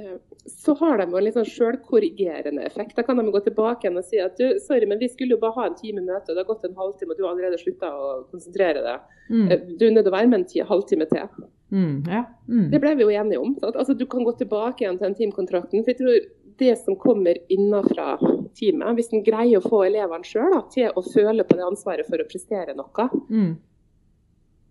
[0.00, 0.16] eh,
[0.50, 2.96] så har de en litt sånn selvkorrigerende effekt.
[2.98, 5.42] Da kan de gå tilbake igjen og si at du, sorry, men vi skulle jo
[5.42, 7.60] bare ha en time møte, og det har gått en halvtime, og du har allerede
[7.62, 9.10] slutta å konsentrere deg.
[9.30, 9.44] Mm.
[9.48, 11.44] Eh, du er nødt til å være med en halvtime til.
[11.74, 12.24] Mm, ja.
[12.46, 12.66] mm.
[12.70, 13.54] Det ble vi jo enige om.
[13.72, 15.82] Altså, du kan gå tilbake igjen til den teamkontrakten.
[15.82, 16.18] for jeg tror
[16.58, 18.18] det som kommer innenfra
[18.54, 22.22] teamet, hvis en greier å få elevene sjøl til å føle på det ansvaret for
[22.22, 23.48] å prestere noe, mm.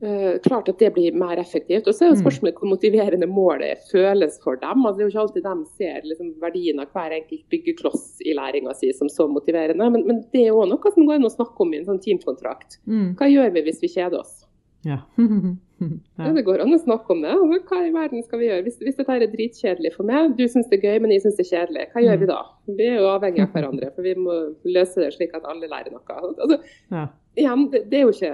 [0.05, 1.87] uh, klart at det blir mer effektivt.
[1.87, 2.23] Og så er det mm.
[2.23, 4.85] spørsmålet hvor motiverende målet føles for dem.
[4.85, 8.37] Altså, det er jo ikke alltid de ser liksom, verdien av hver enkelt byggekloss i
[8.37, 11.35] læringa si som så motiverende, men, men det er òg noe som går an å
[11.35, 12.79] snakke om i en sånn teamkontrakt.
[12.87, 13.13] Mm.
[13.19, 14.43] Hva gjør vi hvis vi kjeder oss?
[14.83, 14.99] Ja.
[16.17, 16.31] ja.
[16.35, 17.33] Det går an å snakke om det.
[17.35, 18.65] Altså, hva i verden skal vi gjøre?
[18.67, 21.39] Hvis, hvis dette er dritkjedelig for meg, du syns det er gøy, men jeg syns
[21.39, 22.39] det er kjedelig, hva gjør vi da?
[22.69, 25.93] Vi er jo avhengig av hverandre, for vi må løse det slik at alle lærer
[25.95, 26.19] noe.
[26.19, 26.59] Altså,
[26.93, 27.05] ja.
[27.39, 28.33] igjen, det, det, er jo ikke,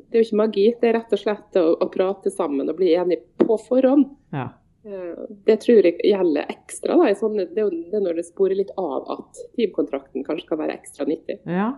[0.00, 0.66] det, er jo ikke magi.
[0.80, 4.12] Det er rett og slett å, å prate sammen og bli enige på forhånd.
[4.34, 4.50] Ja.
[4.84, 6.98] Eh, det tror jeg gjelder ekstra.
[7.00, 11.40] Da, det er når det sporer litt av at teamkontrakten kanskje kan være ekstra nyttig.
[11.48, 11.72] Ja,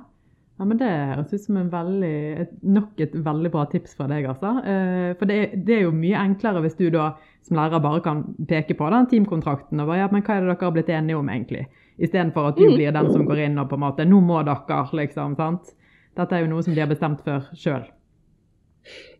[0.57, 4.25] ja, men Det høres ut som en veldig, nok et veldig bra tips fra deg.
[4.25, 4.55] altså.
[4.65, 7.11] Eh, for det, det, er jo mye enklere hvis du da
[7.47, 10.55] som lærer bare kan peke på den teamkontrakten og bare, ja, men hva er det
[10.55, 11.67] dere har blitt enige om egentlig?
[12.01, 12.75] Istedenfor at du mm.
[12.75, 15.37] blir den som går inn og på en måte Nå må dere, liksom.
[15.37, 15.77] sant?
[16.17, 17.85] Dette er jo noe som de har bestemt for sjøl.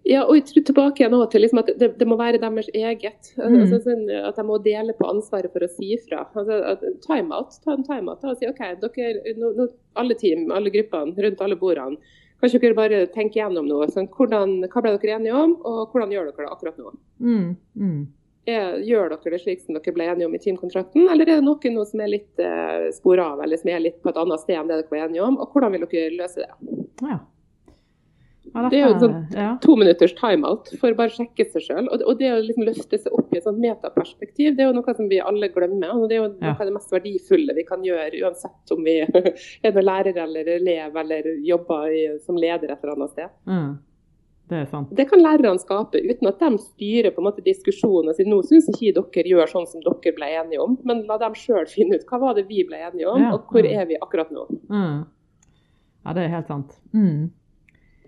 [0.07, 3.33] Ja, og jeg tror tilbake igjen til liksom at det, det, må være deres eget.
[3.41, 3.57] Mm.
[3.63, 6.23] Altså, sånn at de må dele på ansvaret for å si ifra.
[6.39, 9.67] Altså, timeout, ta en timeout og si OK, dere, no, no,
[9.99, 12.15] alle team, alle gruppene rundt alle bordene.
[12.41, 13.89] Kanskje dere bare tenker gjennom noe.
[13.91, 16.93] Sånn, hvordan, hva ble dere enige om, og hvordan gjør dere det akkurat nå?
[17.27, 17.47] Mm.
[17.81, 18.01] Mm.
[18.47, 21.47] Er, gjør dere det slik som dere ble enige om i teamkontrakten, eller er det
[21.49, 24.45] noe, noe som er litt eh, spor av, eller som er litt på et annet
[24.45, 26.77] sted enn det dere ble enige om, og hvordan vil dere løse det?
[27.03, 27.25] Ja.
[28.57, 29.49] Ja, det er jo en sånn ja.
[29.61, 31.89] to minutters timeout for å bare sjekke seg sjøl.
[31.93, 34.77] Og, og, det å liksom løfte seg opp i et sånt metaperspektiv, det er jo
[34.79, 35.93] noe som vi alle glemmer.
[35.93, 38.97] og Det er jo noe av det mest verdifulle vi kan gjøre, uansett om vi
[39.05, 43.37] er noen lærer eller elev eller jobber i, som leder et eller annet sted.
[43.51, 43.71] Mm.
[44.47, 44.91] Det sant.
[44.97, 48.13] Det kan lærerne skape, uten at de styrer på en måte diskusjonen.
[48.13, 51.21] og sier nå syns ikke dere gjør sånn som dere ble enige om, men la
[51.21, 53.35] dem sjøl finne ut hva var det vi ble enige om, ja.
[53.35, 53.75] og hvor mm.
[53.75, 54.47] er vi akkurat nå.
[54.71, 55.03] Mm.
[56.07, 56.79] Ja, det er helt sant.
[56.95, 57.35] Mm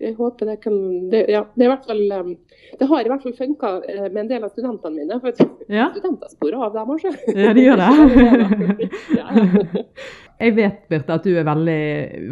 [0.01, 0.77] jeg håper det kan
[1.11, 2.35] det, ja, det, i hvert fall, um,
[2.79, 5.19] det har i hvert fall funka uh, med en del av studentene mine.
[5.23, 5.33] For
[5.79, 5.89] ja.
[5.95, 7.13] studenter sporer av dem også.
[7.35, 8.89] Ja, de gjør det.
[10.45, 11.83] jeg vet Birte, at du er veldig,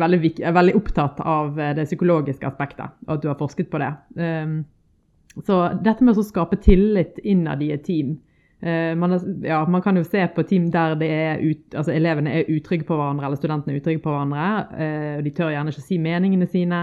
[0.03, 0.21] veldig,
[0.61, 3.93] veldig, opptatt av uh, det psykologiske aspektet, og at du har forsket på det.
[4.21, 4.61] Um,
[5.45, 8.17] så dette med å skape tillit innad i et team
[8.97, 9.13] man,
[9.45, 13.29] ja, man, kan jo se på team der ut, altså elevene er utrygge på hverandre,
[13.29, 14.47] eller studentene er utrygge på hverandre.
[15.19, 16.81] og De tør gjerne ikke si meningene sine.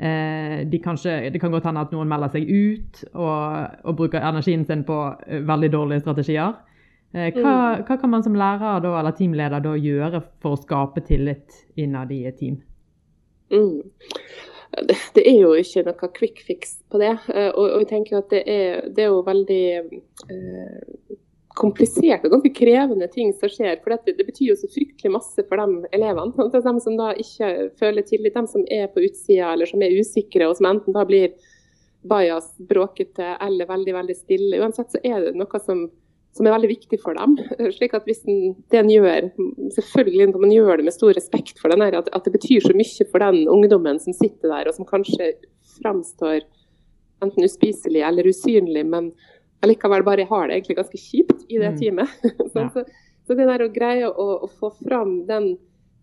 [0.00, 4.24] Eh, de kanskje, det kan godt hende at noen melder seg ut og, og bruker
[4.24, 6.54] energien sin på eh, veldig dårlige strategier.
[7.12, 7.82] Eh, hva, mm.
[7.84, 12.14] hva, kan man som lærer da, eller teamleder da gjøre for å skape tillit innad
[12.16, 12.56] i et team?
[13.52, 13.82] Mm.
[14.88, 17.12] Det, det, er jo ikke noe quick fix på det.
[17.50, 21.16] Og, og jeg tenker at det er, det er jo veldig eh,
[21.58, 23.80] kompliserte og ganske krevende ting som skjer.
[23.82, 26.46] For det, det betyr jo så fryktelig masse for de elevene.
[26.46, 29.96] Er de som da ikke føler tillit, de som er på utsida eller som er
[29.98, 31.34] usikre, og som enten da blir
[32.06, 34.60] bajas, bråkete eller veldig veldig stille.
[34.62, 35.82] Uansett så er det noe som,
[36.36, 37.36] som er veldig viktig for dem.
[37.76, 39.28] slik at hvis den, det en gjør,
[39.76, 42.64] selvfølgelig når man gjør det med stor respekt for den her, at, at, det betyr
[42.64, 45.34] så mye for den ungdommen som sitter der og som kanskje
[45.80, 46.46] framstår
[47.20, 49.10] enten uspiselig eller usynlig, men
[49.64, 51.80] allikevel bare har det egentlig ganske kjipt i det mm.
[51.80, 52.14] teamet.
[52.52, 52.84] så, så,
[53.26, 55.52] så, det der å greie å, å få fram den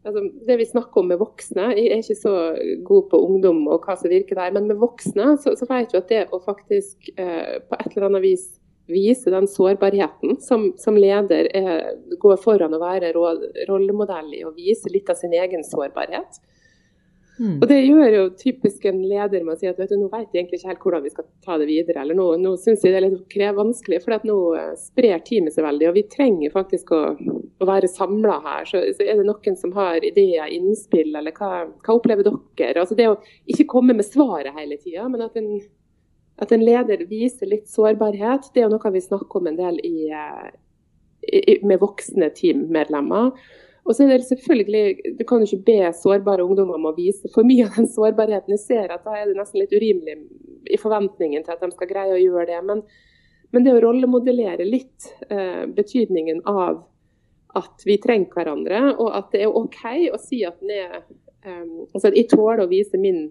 [0.07, 2.35] altså, Det vi snakker om med voksne, jeg er ikke så
[2.87, 6.01] god på ungdom og hva som virker der, men med voksne så, så vet vi
[6.01, 8.47] at det å faktisk eh, på et eller annet vis
[8.87, 11.89] vise den sårbarheten som, som leder er,
[12.21, 13.11] går foran å være
[13.67, 16.39] rollemodell i å vise litt av sin egen sårbarhet.
[17.39, 17.57] Mm.
[17.61, 20.33] Og Det gjør jo typisk en leder med å si at vet du, nå vet
[20.33, 22.01] jeg egentlig ikke helt hvordan vi skal ta det videre.
[22.01, 25.67] eller Nå, nå syns jeg det er litt vanskelig, for nå eh, sprer teamet seg
[25.67, 25.89] veldig.
[25.91, 28.69] Og vi trenger faktisk å, å være samla her.
[28.69, 32.81] Så, så, er det noen som har ideer, innspill, eller hva, hva opplever dere?
[32.81, 35.53] Altså Det å ikke komme med svaret hele tida, men at en,
[36.41, 39.79] at en, leder viser litt sårbarhet, det er jo noe vi snakker om en del
[39.85, 40.49] i, eh,
[41.27, 43.33] i, med voksne teammedlemmer.
[43.87, 47.31] Og så er det selvfølgelig, Du kan jo ikke be sårbare ungdommer om å vise
[47.33, 48.55] for mye av den sårbarheten.
[48.57, 50.17] Jeg ser at Da er det nesten litt urimelig
[50.67, 52.59] i forventningen til at de skal greie å gjøre det.
[52.67, 52.83] Men,
[53.55, 56.83] men det å rollemodellere litt eh, betydningen av
[57.55, 59.79] at vi trenger hverandre, og at det er OK
[60.13, 60.99] å si at, er,
[61.47, 63.29] um, altså at jeg tåler å vise min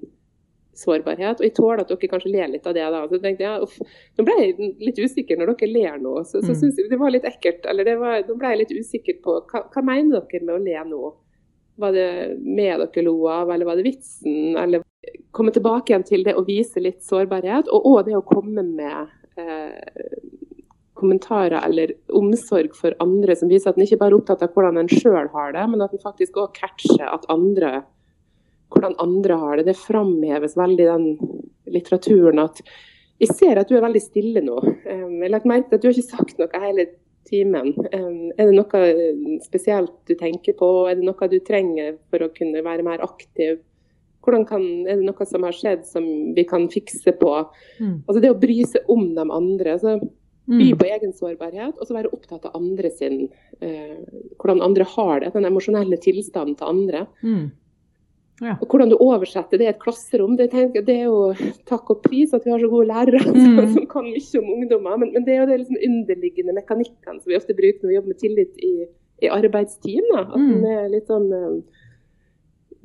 [0.81, 1.41] sårbarhet.
[1.41, 2.87] Og jeg tåler at dere kanskje ler litt av det.
[2.95, 3.03] da.
[3.11, 6.17] Så tenkte jeg, uff, Nå ble jeg litt usikker når dere ler nå.
[6.25, 6.59] Så, så mm.
[6.63, 7.69] synes jeg det var litt ekkelt.
[7.71, 10.65] eller det var, Nå ble jeg litt usikker på hva, hva mener dere med å
[10.65, 11.15] le nå?
[11.77, 12.11] Var det
[12.41, 14.57] med dere lo av, eller var det vitsen?
[14.57, 14.85] Eller
[15.37, 19.13] komme tilbake igjen til det å vise litt sårbarhet, og òg det å komme med
[19.39, 20.17] eh,
[20.97, 24.81] kommentarer eller omsorg for andre som viser at en ikke bare er opptatt av hvordan
[24.81, 27.83] en sjøl har det, men at en faktisk òg catcher at andre
[28.73, 29.69] hvordan andre har det.
[29.71, 31.09] Det framheves veldig i den
[31.77, 32.63] litteraturen at
[33.17, 34.59] Jeg ser at du er veldig stille nå.
[34.85, 36.85] Jeg har lagt merke til at du har ikke sagt noe hele
[37.25, 37.71] timen.
[37.89, 38.83] Er det noe
[39.41, 40.69] spesielt du tenker på?
[40.91, 43.63] Er det noe du trenger for å kunne være mer aktiv?
[44.27, 47.33] Kan, er det noe som har skjedd som vi kan fikse på?
[47.81, 48.03] Mm.
[48.05, 49.77] Altså Det å bry seg om de andre.
[49.79, 49.97] altså
[50.47, 50.79] By mm.
[50.79, 53.25] på egen sårbarhet, og så være opptatt av andre sin,
[53.65, 53.97] eh,
[54.39, 55.33] hvordan andre har det.
[55.35, 57.07] Den emosjonelle tilstanden til andre.
[57.25, 57.49] Mm.
[58.45, 58.59] Ja.
[58.61, 62.03] Og Hvordan du oversetter det i et klasserom, det, tenker, det, er jo takk og
[62.05, 63.73] pris at vi har så gode lærere mm.
[63.73, 65.01] som, kan mye om ungdommer.
[65.01, 67.99] Men, men det er jo de liksom underliggende mekanikken som vi ofte bruker når vi
[67.99, 68.75] jobber med tillit i,
[69.25, 70.13] i arbeidsteam.
[70.21, 70.53] At mm.
[70.53, 71.83] den er litt sånn uh,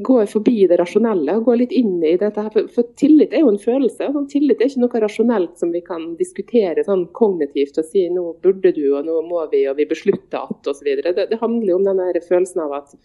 [0.01, 2.41] Går forbi det rasjonelle og går litt inn i dette.
[2.41, 4.07] her, For, for tillit er jo en følelse.
[4.15, 8.23] Sånn, tillit er ikke noe rasjonelt som vi kan diskutere sånn kognitivt og si nå
[8.41, 10.89] burde du, og nå må vi, og vi beslutter at osv.
[11.05, 12.95] Det, det handler jo om den følelsen av at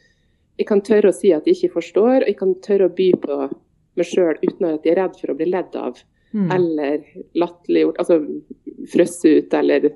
[0.57, 3.09] jeg kan tørre å si at jeg ikke forstår, og jeg kan tørre å by
[3.23, 3.41] på
[3.97, 5.99] meg sjøl uten at jeg er redd for å bli ledd av.
[6.37, 6.49] Mm.
[6.53, 7.05] Eller
[7.39, 8.19] latterliggjort, altså
[8.93, 9.87] frosset ut, eller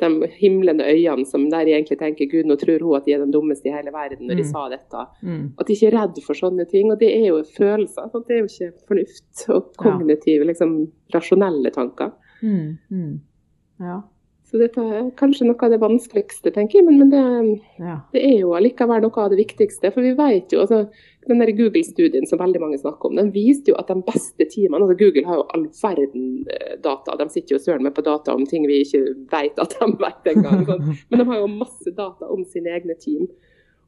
[0.00, 3.20] de himlende øynene som der jeg egentlig tenker Gud, nå tror hun at de er
[3.20, 4.40] den dummeste i hele verden når mm.
[4.40, 5.02] de sa dette.
[5.20, 5.42] Mm.
[5.60, 6.88] At de ikke er redd for sånne ting.
[6.92, 8.06] Og det er jo følelser.
[8.06, 10.48] Altså, det er jo ikke fornuft og kognitive, ja.
[10.52, 10.78] liksom
[11.16, 12.14] rasjonelle tanker.
[12.40, 12.78] Mm.
[12.88, 13.12] mm.
[13.84, 14.00] Ja.
[14.50, 18.00] Så dette er kanskje noe av det vanskeligste, tenker jeg, men, men det, ja.
[18.10, 19.92] det, er jo allikevel noe av det viktigste.
[19.94, 20.80] For vi vet jo, altså,
[21.30, 24.98] den Google-studien som veldig mange snakker om, den viste jo at de beste teamene altså
[24.98, 27.14] Google har jo all verden eh, data.
[27.20, 30.32] De sitter jo søren meg på data om ting vi ikke vet at de vet
[30.34, 30.64] engang.
[30.72, 30.90] Sånn.
[31.12, 33.30] Men de har jo masse data om sine egne team.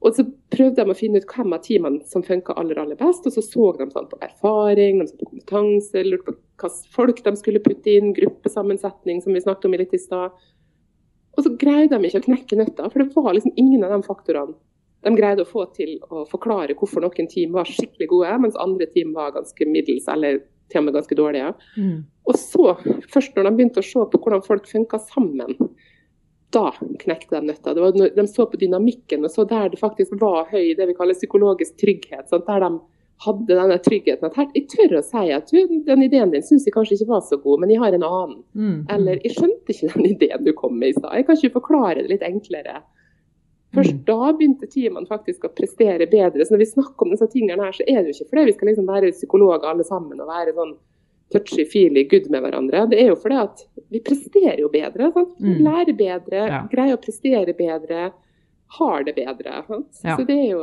[0.03, 3.27] Og så prøvde de å finne ut hvem av teamene som funka aller aller best.
[3.27, 7.23] Og så så de sånn på erfaring, de så på kompetanse, lurte på hvilke folk
[7.27, 10.37] de skulle putte inn, gruppesammensetning, som vi snakket om litt i stad.
[11.37, 14.07] Og så greide de ikke å knekke nøtta, for det var liksom ingen av de
[14.07, 14.59] faktorene
[15.03, 18.87] de greide å få til å forklare hvorfor noen team var skikkelig gode, mens andre
[18.91, 21.51] team var ganske middels eller til og med ganske dårlige.
[21.77, 21.97] Mm.
[22.31, 22.77] Og så,
[23.13, 25.57] først når de begynte å se på hvordan folk funka sammen,
[26.53, 26.69] da
[27.03, 27.75] knekte de nøtta.
[27.81, 31.17] Var, de så på dynamikken og så der det faktisk var høy det vi kaller
[31.17, 32.29] psykologisk trygghet.
[32.31, 32.47] Sant?
[32.47, 32.77] Der de
[33.25, 34.29] hadde denne tryggheten.
[34.29, 37.13] At her, jeg tør å si at du, den ideen din syns jeg kanskje ikke
[37.13, 38.41] var så god, men jeg har en annen.
[38.59, 38.79] Mm.
[38.95, 41.15] Eller jeg skjønte ikke den ideen du kom med i stad.
[41.19, 42.81] Jeg kan ikke forklare det litt enklere.
[43.73, 44.01] Først mm.
[44.09, 46.45] da begynte teamene faktisk å prestere bedre.
[46.45, 48.57] Så når vi snakker om disse tingene her, så er det jo ikke fordi vi
[48.57, 50.75] skal liksom være psykologer alle sammen og være sånn
[51.33, 52.85] touchy-feely good med hverandre.
[52.91, 55.09] Det er jo fordi at vi presterer jo bedre.
[55.15, 55.39] Sant?
[55.41, 55.57] Mm.
[55.65, 56.61] Lærer bedre, ja.
[56.73, 58.11] greier å prestere bedre,
[58.79, 59.63] har det bedre.
[60.03, 60.17] Ja.
[60.17, 60.63] Så det er jo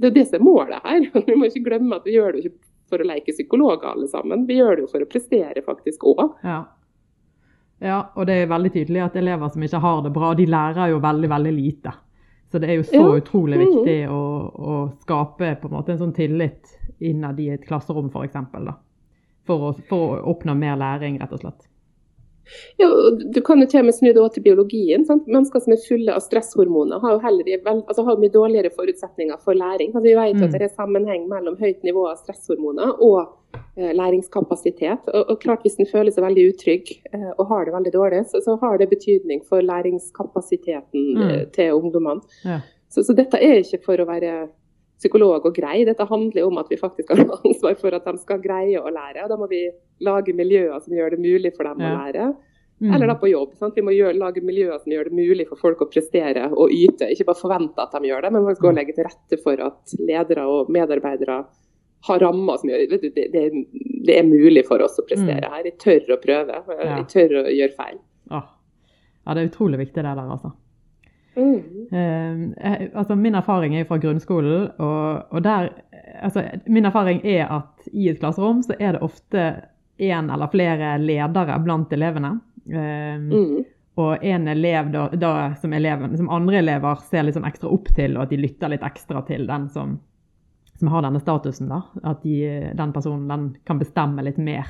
[0.00, 1.10] det er det som er målet her.
[1.26, 2.56] Vi må ikke glemme at vi gjør det ikke
[2.90, 4.46] for å leke psykologer alle sammen.
[4.48, 6.24] Vi gjør det jo for å prestere faktisk òg.
[6.44, 6.60] Ja.
[7.82, 8.00] ja.
[8.14, 11.02] og det er veldig tydelig at elever som ikke har det bra, de lærer jo
[11.02, 11.94] veldig, veldig lite.
[12.52, 13.14] Så det er jo så ja.
[13.18, 13.62] utrolig mm.
[13.64, 14.22] viktig å,
[14.54, 18.36] å, skape på en måte en sånn tillit innad i et klasserom, f.eks.
[18.44, 18.76] For,
[19.48, 21.66] for, for å oppnå mer læring, rett og slett.
[22.76, 22.88] Ja,
[23.34, 25.04] du kan jo til og med snu det også til biologien.
[25.08, 25.28] Sant?
[25.30, 29.56] Mennesker som er fulle av stresshormoner, har jo heller altså har mye dårligere forutsetninger for
[29.58, 29.92] læring.
[29.92, 30.44] Altså, vi vet mm.
[30.48, 33.20] at det er sammenheng mellom høyt nivå av stresshormoner og
[33.78, 35.08] eh, læringskapasitet.
[35.12, 38.24] Og, og, klart Hvis en føler seg veldig utrygg eh, og har det veldig dårlig,
[38.30, 41.26] så, så har det betydning for læringskapasiteten mm.
[41.28, 42.24] eh, til ungdommene.
[42.44, 42.60] Ja.
[42.88, 44.34] Så, så, dette er ikke for å være
[45.00, 45.82] psykolog og grei.
[45.88, 49.24] Dette handler om at vi faktisk har ansvar for at de skal greie å lære.
[49.24, 49.66] og Da må vi
[50.04, 51.90] lage miljøer som gjør det mulig for dem ja.
[51.92, 52.28] å lære.
[52.82, 52.94] Mm.
[52.94, 53.52] Eller da på jobb.
[53.58, 53.76] Sant?
[53.78, 57.08] Vi må gjøre, lage miljøer som gjør det mulig for folk å prestere og yte.
[57.14, 59.62] Ikke bare forvente at de gjør det, men faktisk gå og legge til rette for
[59.68, 61.44] at ledere og medarbeidere
[62.04, 63.44] har rammer som gjør vet du, det, det,
[64.04, 65.70] det er mulig for oss å prestere her.
[65.70, 66.58] Jeg tør å prøve.
[66.68, 66.90] Ja.
[66.98, 68.02] Jeg tør å gjøre feil.
[68.34, 68.50] Åh.
[69.24, 70.52] Ja, det er utrolig viktig det der, altså.
[71.36, 72.54] Mm.
[72.56, 75.70] Eh, altså min erfaring er fra grunnskolen, og, og der
[76.22, 79.46] altså, Min erfaring er at i et klasserom så er det ofte
[79.98, 82.38] én eller flere ledere blant elevene.
[82.70, 83.64] Eh, Mm.
[83.94, 87.92] Og en elev da, da som, eleven, som andre elever ser litt sånn ekstra opp
[87.94, 89.92] til, og at de lytter litt ekstra til den som,
[90.80, 91.68] som har denne statusen.
[91.70, 92.40] da, At de,
[92.74, 94.66] den personen den kan bestemme litt mer.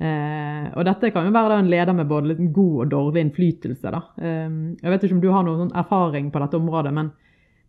[0.00, 3.92] Eh, og dette kan jo være en leder med både litt god og dårlig innflytelse.
[3.92, 4.00] da.
[4.16, 4.46] Eh,
[4.80, 7.10] jeg vet ikke om du har noen sånn erfaring på dette området, men,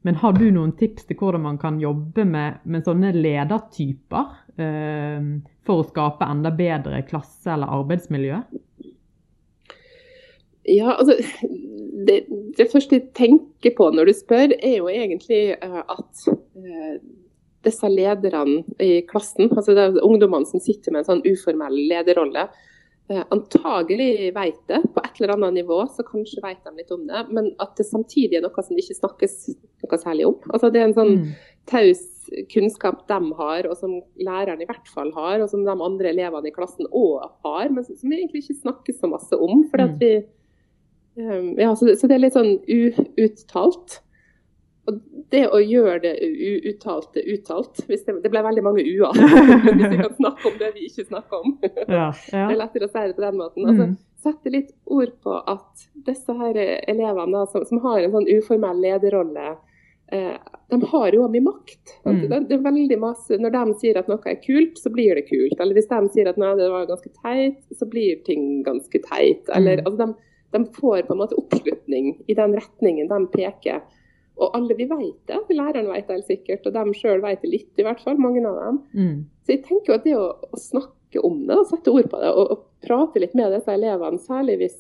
[0.08, 5.20] men har du noen tips til hvordan man kan jobbe med, med sånne ledertyper eh,
[5.68, 8.40] for å skape enda bedre klasse- eller arbeidsmiljø?
[10.72, 11.18] Ja, altså
[12.08, 12.22] det,
[12.58, 16.96] det første jeg tenker på når du spør, er jo egentlig eh, at eh,
[17.66, 22.48] disse lederne i klassen, altså det er ungdommene som sitter med en sånn uformell lederrolle,
[23.12, 27.06] eh, antagelig vet det på et eller annet nivå, så kanskje vet de litt om
[27.10, 29.38] det, men at det samtidig er noe som det ikke snakkes
[29.84, 30.38] noe særlig om.
[30.50, 31.32] Altså Det er en sånn Mm.
[31.70, 32.02] taus
[32.50, 36.48] kunnskap de har, og som læreren i hvert fall har, og som de andre elevene
[36.48, 39.66] i klassen òg har, men som vi egentlig ikke snakkes så masse om.
[39.70, 40.14] fordi at vi
[41.18, 42.56] um, ja, så, så det er litt sånn
[43.20, 44.00] uuttalt.
[45.32, 49.16] Det å gjøre det uuttalte uttalt hvis det, det ble veldig mange u-er.
[49.78, 51.54] hvis vi kan snakke om det vi ikke snakker om.
[51.88, 52.46] Ja, ja.
[52.50, 53.68] Det er lettere å si det på den måten.
[53.68, 54.00] Altså, Mm.
[54.22, 58.78] Sette litt ord på at disse her elevene da, som, som har en sånn uformell
[58.84, 59.56] lederrolle,
[60.14, 60.36] eh,
[60.70, 61.96] de har jo mye makt.
[62.06, 62.20] Mm.
[62.30, 65.24] Det, det er veldig masse, Når de sier at noe er kult, så blir det
[65.32, 65.56] kult.
[65.58, 69.50] Eller hvis de sier at nei, det var ganske teit, så blir ting ganske teit.
[69.58, 69.90] Eller, Mm.
[69.90, 70.14] altså, de,
[70.60, 73.82] de får på en måte oppslutning i den retningen de peker.
[74.42, 75.38] Og alle vi vet det.
[75.54, 78.18] Læreren vet det helt sikkert, og de sjøl vet det litt, i hvert fall.
[78.22, 78.80] Mange av dem.
[78.98, 79.20] Mm.
[79.46, 82.24] Så jeg tenker jo at det å, å snakke om det, og sette ord på
[82.24, 84.78] det, og, og prate litt med disse elevene, særlig hvis,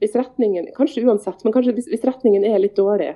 [0.00, 3.12] hvis retningen Kanskje uansett, men kanskje hvis, hvis retningen er litt dårlig.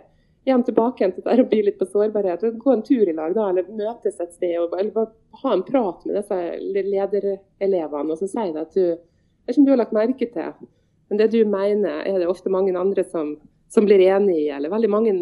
[0.49, 2.45] Igjen tilbake igjen til det å bli litt på sårbarhet.
[2.61, 4.55] Gå en tur i lag, da, eller møtes et sted.
[4.61, 8.85] Og, eller bare ha en prat med disse lederelevene, og så si det at du
[8.85, 10.67] Jeg vet ikke om du har lagt merke til,
[11.09, 13.31] men det du mener, er det ofte mange andre som,
[13.73, 15.15] som blir enig i, eller veldig mange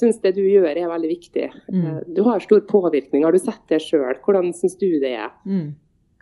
[0.00, 1.46] syns det du gjør er veldig viktig.
[1.70, 1.84] Mm.
[1.86, 3.24] Eh, Du har stor påvirkning.
[3.24, 4.16] Har du sett det sjøl?
[4.24, 5.30] Hvordan syns du det er?
[5.46, 5.74] Mm.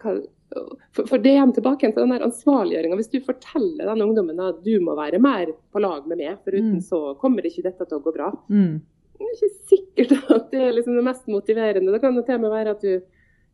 [0.02, 2.96] For, for det hjem tilbake til den ansvarliggjøringa.
[2.96, 6.56] Hvis du forteller den ungdommen at du må være mer på lag med meg, for
[6.56, 6.84] uten Mm.
[6.84, 8.30] så kommer ikke dette til å gå bra.
[8.48, 8.80] Mm.
[9.18, 11.92] Det er ikke sikkert at det er liksom det mest motiverende.
[11.92, 13.00] Det kan jo til og med være at du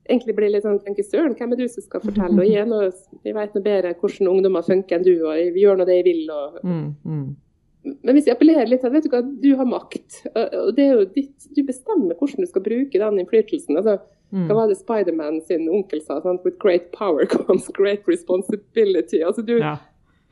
[0.05, 2.37] egentlig blir litt sånn tenker søren, hvem er du som skal fortelle?
[2.37, 2.91] Og jeg, noe,
[3.25, 6.05] jeg vet noe bedre hvordan ungdommer funker enn du, og vi gjør nå det jeg
[6.05, 6.31] vil.
[6.31, 6.95] og Mm.
[7.05, 7.37] Mm.
[7.85, 11.07] Men hvis jeg appellerer litt vet du hva, du har makt, og det er jo
[11.15, 13.77] ditt, du bestemmer hvordan du skal bruke den innflytelsen.
[13.81, 13.99] altså
[14.35, 14.49] Mm.
[14.49, 16.17] Hva var det Spiderman sin onkel sa?
[16.25, 19.21] Sånn, With great power comes great responsibility.
[19.23, 19.77] Altså du, Ja,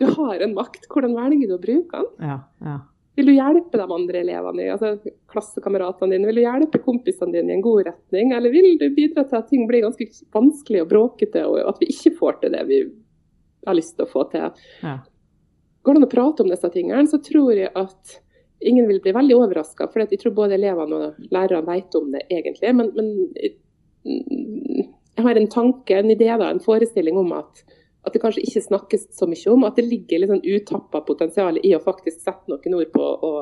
[0.03, 2.09] du har en makt, hvordan velger du å bruke den?
[2.33, 2.81] ja, ja.
[3.13, 4.95] Vil du hjelpe de andre elevene, altså
[5.29, 6.31] klassekameratene dine?
[6.31, 8.31] Vil du hjelpe kompisene dine i en god retning?
[8.33, 11.91] Eller vil du bidra til at ting blir ganske vanskelig og bråkete, og at vi
[11.93, 12.79] ikke får til det vi
[13.69, 14.65] har lyst til å få til?
[14.81, 14.95] Ja.
[15.83, 18.19] Går det an å prate om disse tingene, så tror jeg at
[18.63, 19.89] ingen vil bli veldig overraska.
[19.91, 22.75] For jeg tror både elevene og lærerne vet om det egentlig.
[22.79, 23.09] Men, men
[24.05, 27.65] jeg har en tanke, en idé, da, en forestilling om at,
[28.07, 29.67] at det kanskje ikke snakkes så mye om.
[29.69, 33.41] At det ligger litt sånn utappa potensial i å faktisk sette noen ord på og,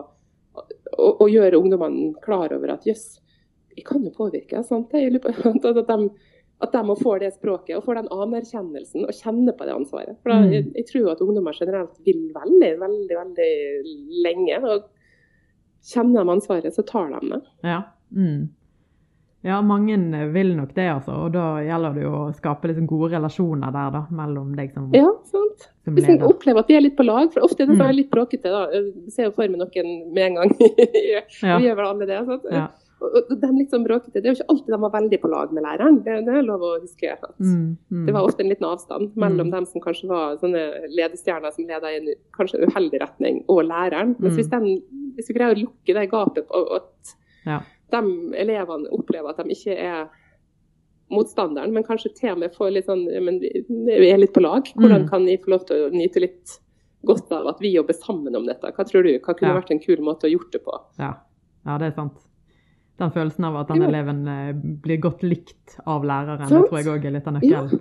[0.56, 3.20] og, og gjøre ungdommene klar over at jøss,
[3.76, 4.64] jeg kan jo påvirke.
[4.66, 4.92] Sant?
[4.96, 6.29] Jeg lurer på, at, de,
[6.62, 10.16] at de må få det språket og få den anerkjennelsen og kjenne på det ansvaret.
[10.22, 10.52] For da, Mm.
[10.52, 13.52] jeg, jeg tror at ungdommer generelt vil veldig, veldig, veldig
[14.26, 14.58] lenge.
[14.64, 14.82] og
[15.82, 17.42] Kjenner de ansvaret, så tar de det.
[17.64, 17.82] Ja.
[18.14, 18.50] Mm.
[19.42, 19.96] ja, mange
[20.34, 21.14] vil nok det, altså.
[21.24, 24.90] Og da gjelder det jo å skape liksom gode relasjoner der, da, mellom deg som,
[24.92, 25.70] Ja, sant.
[25.84, 27.96] som Hvis en opplever at de er litt på lag, for ofte er det Mm.
[27.96, 28.42] litt bråkete.
[28.52, 30.50] da, Jeg ser jo for meg noen med en gang.
[30.60, 32.26] Vi gjør vel alle det.
[32.26, 32.44] sant?
[32.52, 32.68] Ja.
[33.00, 35.52] Og de litt sånn bråkete, Det er jo ikke alltid de var veldig på lag
[35.52, 36.02] med læreren.
[36.04, 37.12] Det, det er lov å huske.
[37.12, 38.06] at Mm, mm.
[38.06, 39.50] Det var ofte en liten avstand mellom Mm.
[39.52, 44.16] dem som kanskje var sånne ledestjerner som leda i en kanskje uheldig retning, og læreren.
[44.20, 44.36] Mens Mm.
[44.36, 44.82] hvis, den,
[45.16, 47.14] hvis vi greier å lukke det gapet, og at
[47.46, 47.60] Ja.
[47.90, 50.08] de elevene opplever at de ikke er
[51.10, 54.62] motstanderen, men kanskje til og med får litt sånn men vi er litt på lag.
[54.76, 55.08] Hvordan Mm.
[55.10, 56.58] kan vi få lov til å nyte litt
[57.04, 58.62] godt av at vi jobber sammen om dette?
[58.72, 59.18] Hva tror du?
[59.18, 59.60] Hva kunne Ja.
[59.60, 60.78] vært en kul måte å gjort det på?
[60.98, 61.14] Ja.
[61.66, 62.12] ja, det er sant.
[63.00, 63.88] Den følelsen av at den Ja.
[63.88, 64.52] eleven eh,
[64.84, 67.80] blir godt likt av læreren, det tror jeg òg er litt av nøkkelen.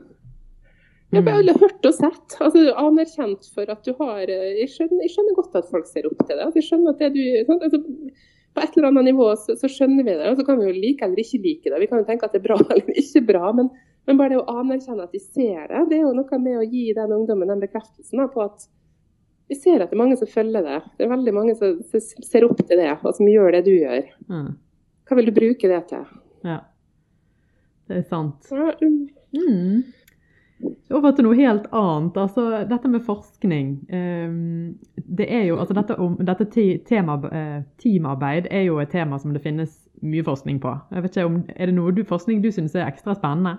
[1.09, 2.35] Jeg har alle hørt og sett.
[2.37, 6.19] altså Anerkjent for at du har Jeg skjønner, jeg skjønner godt at folk ser opp
[6.21, 6.43] til deg.
[6.45, 7.79] altså jeg skjønner at det du, sånn, altså,
[8.53, 10.29] På et eller annet nivå så, så, skjønner vi det.
[10.29, 11.79] og Så kan vi jo like eller ikke like det.
[11.81, 13.51] Vi kan jo tenke at det er bra eller ikke bra.
[13.57, 13.71] Men,
[14.05, 16.67] men bare det å anerkjenne at de ser det, det er jo noe med å
[16.69, 18.69] gi den ungdommen den bekreftelsen på at
[19.49, 20.79] vi ser at det er mange som følger det.
[20.97, 23.71] Det er veldig mange som, som ser opp til det, og som gjør det du
[23.73, 24.05] gjør.
[24.29, 24.51] Mm.
[25.09, 26.03] Hva vil du bruke det til?
[26.45, 26.59] Ja,
[27.89, 28.45] det er sant.
[29.33, 29.81] Mm.
[30.93, 32.17] Over til noe helt annet.
[32.17, 33.71] altså Dette med forskning.
[33.89, 35.95] Ehm, det jo, altså Dette,
[36.27, 36.45] dette
[36.85, 40.75] tema, eh, teamarbeid er jo et tema som det finnes mye forskning på.
[40.91, 43.57] Jeg vet ikke om, Er det noe du, forskning du syns er ekstra spennende?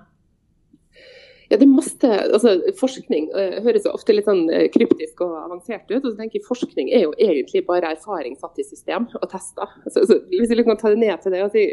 [1.51, 5.89] Ja, det er masse, altså Forskning uh, høres ofte litt sånn uh, kryptisk og avansert
[5.91, 6.05] ut.
[6.05, 9.73] og så tenker jeg Forskning er jo egentlig bare erfaring satt i system og tester.
[9.83, 11.65] Altså, altså, hvis vi kan ta det ned til det, altså,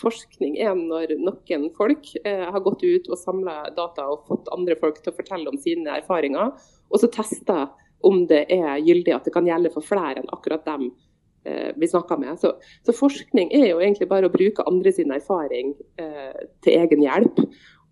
[0.00, 4.78] Forskning er når noen folk uh, har gått ut og samla data og fått andre
[4.80, 6.56] folk til å fortelle om sine erfaringer,
[6.88, 7.66] og så testa
[8.08, 10.88] om det er gyldig at det kan gjelde for flere enn akkurat dem
[11.78, 12.34] vi snakker med.
[12.36, 12.50] Så,
[12.84, 17.40] så, forskning er jo egentlig bare å bruke andre sin erfaring til egen hjelp.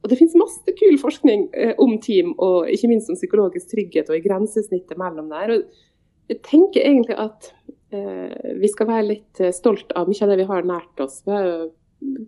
[0.05, 4.11] Og Det finnes masse kul forskning eh, om team, og ikke minst om psykologisk trygghet
[4.12, 5.55] og i grensesnittet mellom der.
[5.57, 7.51] Og jeg tenker egentlig at
[7.94, 11.20] eh, vi skal være litt eh, stolt av mye av det vi har nært oss.
[11.26, 11.68] Vi har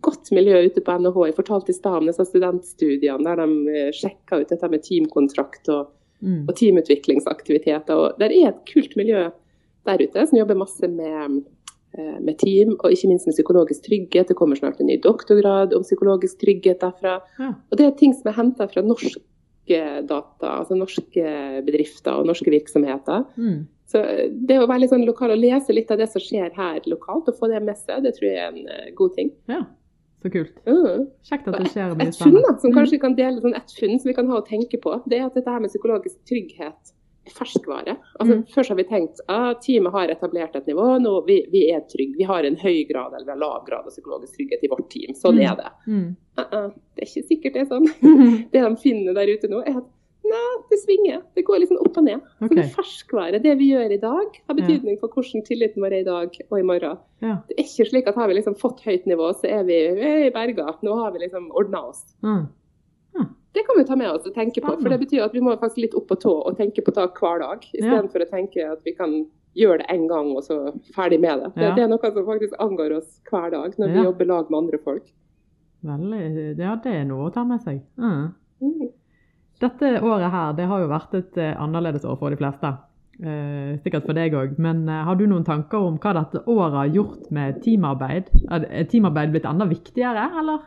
[0.01, 1.19] godt miljø ute på NHH.
[1.29, 5.71] Jeg fortalte i stad om disse studentstudiene der de eh, sjekka ut dette med teamkontrakt
[5.75, 5.93] og,
[6.25, 6.47] mm.
[6.47, 7.95] og teamutviklingsaktiviteter.
[7.95, 9.29] Og det er et kult miljø
[9.89, 11.43] der ute som jobber masse med
[11.97, 14.29] med team, og ikke minst med psykologisk trygghet.
[14.29, 17.15] Det kommer snart en ny doktorgrad om psykologisk trygghet derfra.
[17.41, 17.49] Ja.
[17.57, 21.33] Og Det er ting som er henta fra norske data, altså norske
[21.67, 23.25] bedrifter og norske virksomheter.
[23.41, 23.67] Mm.
[23.89, 26.53] Så eh, det å være litt sånn lokal og lese litt av det som skjer
[26.57, 29.33] her lokalt, og få det med seg, det tror jeg er en uh, god ting.
[29.51, 29.63] Ja,
[30.23, 30.61] så kult.
[30.67, 31.09] Mm.
[31.29, 32.43] Kjekt at det skjer mye spennende.
[32.43, 33.03] Et funn som kanskje mm.
[33.07, 35.39] kan dele sånn et funn som vi kan ha å tenke på, det er at
[35.39, 36.95] dette her med psykologisk trygghet
[37.35, 37.97] ferskvare.
[38.19, 38.45] Altså, mm.
[38.55, 41.85] Først har vi tenkt at ah, teamet har etablert et nivå, nå vi, vi er
[41.91, 42.19] trygge.
[42.21, 45.15] Vi har en høy grad eller en lav grad av psykologisk trygghet i vårt team.
[45.19, 45.45] Sånn mm.
[45.45, 45.71] er det.
[45.87, 46.09] Mm.
[46.39, 47.89] Uh -uh, det er ikke sikkert det er sånn.
[48.53, 49.89] det de finner der ute nå, er at
[50.29, 51.23] nei, det svinger.
[51.35, 52.21] Det går liksom opp og ned.
[52.39, 52.49] Okay.
[52.49, 56.05] Så det ferskvare, det vi gjør i dag, har betydning for hvordan tilliten vår er
[56.05, 57.01] i dag og i morgen.
[57.25, 57.41] Ja.
[57.49, 60.15] Det er ikke slik at har vi liksom fått høyt nivå, så er vi, vi
[60.29, 60.75] er berga.
[60.83, 62.05] Nå har vi liksom ordna oss.
[62.23, 62.47] Mm.
[63.59, 64.71] Det kan vi ta med oss og tenke på.
[64.79, 67.09] For det betyr at vi må faktisk litt opp på tå og tenke på det
[67.19, 67.65] hver dag.
[67.73, 68.29] Istedenfor ja.
[68.29, 69.17] å tenke at vi kan
[69.59, 70.61] gjøre det én gang og så
[70.95, 71.51] ferdig med det.
[71.59, 71.73] Ja.
[71.75, 74.81] Det, er noe som faktisk angår oss hver dag når vi jobber lag med andre
[74.85, 75.11] folk.
[75.89, 76.23] Veldig,
[76.63, 77.83] ja, det er noe å ta med seg.
[77.99, 78.31] Mm.
[78.63, 78.89] Mm.
[79.59, 82.77] Dette året her det har jo vært et uh, annerledes år for de fleste.
[83.19, 84.55] Eh, sikkert for deg òg.
[84.63, 88.31] Men uh, har du noen tanker om hva dette året har gjort med teamarbeid?
[88.47, 90.63] Er teamarbeid blitt enda viktigere, eller?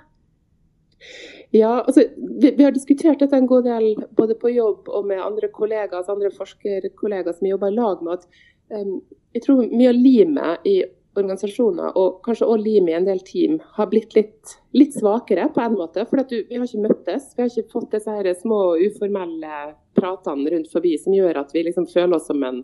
[1.51, 5.19] Ja, altså, vi, vi, har diskutert dette en god del både på jobb og med
[5.19, 8.21] andre kollegaer, altså andre forskerkollegaer som vi jobber i lag med.
[8.21, 9.01] at um,
[9.35, 10.75] Jeg tror mye av limet i
[11.19, 15.63] organisasjoner, og kanskje også limet i en del team, har blitt litt, litt svakere på
[15.63, 16.05] en måte.
[16.07, 17.33] For du, vi har ikke møttes.
[17.35, 21.65] Vi har ikke fått disse her små uformelle pratene rundt forbi som gjør at vi
[21.67, 22.61] liksom føler oss som en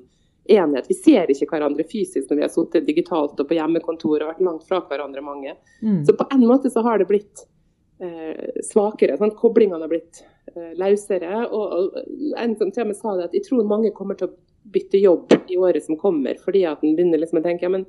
[0.48, 0.88] enhet.
[0.88, 4.44] Vi ser ikke hverandre fysisk når vi har sittet digitalt og på hjemmekontor og vært
[4.48, 5.58] langt fra hverandre mange.
[5.82, 6.06] Mm.
[6.08, 7.44] Så på en måte så har det blitt
[8.04, 9.18] eh, svakere.
[9.20, 10.24] Sånn, koblingene har blitt
[10.54, 11.46] eh, løsere.
[11.48, 11.96] Og,
[12.38, 14.36] en som til og med sa det at jeg tror mange kommer til å
[14.74, 17.86] bytte jobb i året som kommer, fordi at en begynner liksom å tenke ja, men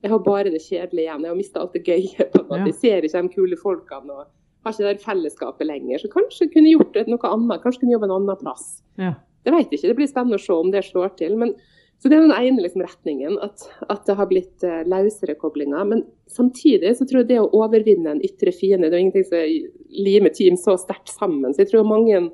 [0.00, 1.24] jeg har bare det kjedelige igjen.
[1.26, 2.28] Jeg har mista alt det gøye.
[2.32, 2.68] på en måte.
[2.70, 4.14] Jeg ser ikke de kule folkene.
[4.14, 4.28] og
[4.68, 6.02] har ikke det fellesskapet lenger.
[6.02, 7.62] Så kanskje kunne gjort noe annet.
[7.64, 8.68] Kanskje kunne jobbe en annen plass.
[9.00, 9.16] Ja.
[9.46, 9.90] Jeg vet ikke.
[9.90, 11.36] Det blir spennende å se om det slår til.
[11.40, 11.54] Men
[11.98, 15.82] så Det er den ene liksom, retningen, at, at, det har blitt uh, løsere koblinger.
[15.84, 20.04] Men samtidig så tror jeg det å overvinne en ytre fiende Det er ingenting som
[20.06, 21.50] limer team så sterkt sammen.
[21.50, 22.28] Så jeg tror mange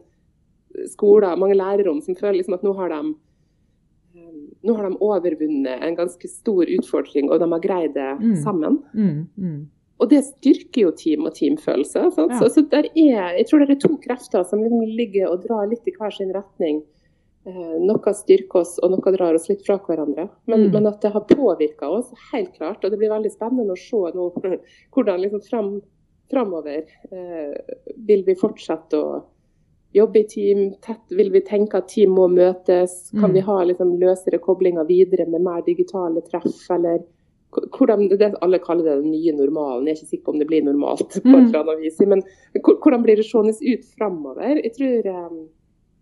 [0.92, 5.86] skoler, mange lærerom som føler liksom at nå har de um, nå har de overvunnet
[5.88, 8.36] en ganske stor utfordring, og de har greid det mm.
[8.44, 8.82] sammen.
[8.92, 9.60] Mm, mm.
[10.02, 12.08] Og det styrker jo team og teamfølelse.
[12.10, 12.38] Ja.
[12.40, 15.88] Så, så er, jeg tror det er to krefter som liksom ligger og drar litt
[15.88, 16.82] i hver sin retning.
[17.46, 20.30] Eh, noe styrker oss, og noe drar oss litt fra hverandre.
[20.48, 20.70] Men, mm.
[20.72, 22.80] men at det har påvirka oss, helt klart.
[22.80, 24.30] Og det blir veldig spennende å se nå
[24.94, 25.74] hvordan liksom fram,
[26.32, 27.74] framover eh,
[28.08, 29.18] vil vi fortsette å
[29.94, 30.62] jobbe i team.
[30.82, 33.10] Tett vil vi tenke at team må møtes.
[33.12, 33.34] Kan mm.
[33.34, 37.02] vi ha liksom, løsere koblinger videre med mer digitale treff, eller
[37.54, 39.84] hvordan, det, Alle kaller det den nye normalen.
[39.86, 41.12] Jeg er ikke sikker på om det blir normalt.
[41.28, 42.24] på et eller annet vis, Men
[42.56, 44.62] hvordan blir det seende ut framover?
[44.64, 45.36] Jeg tror eh,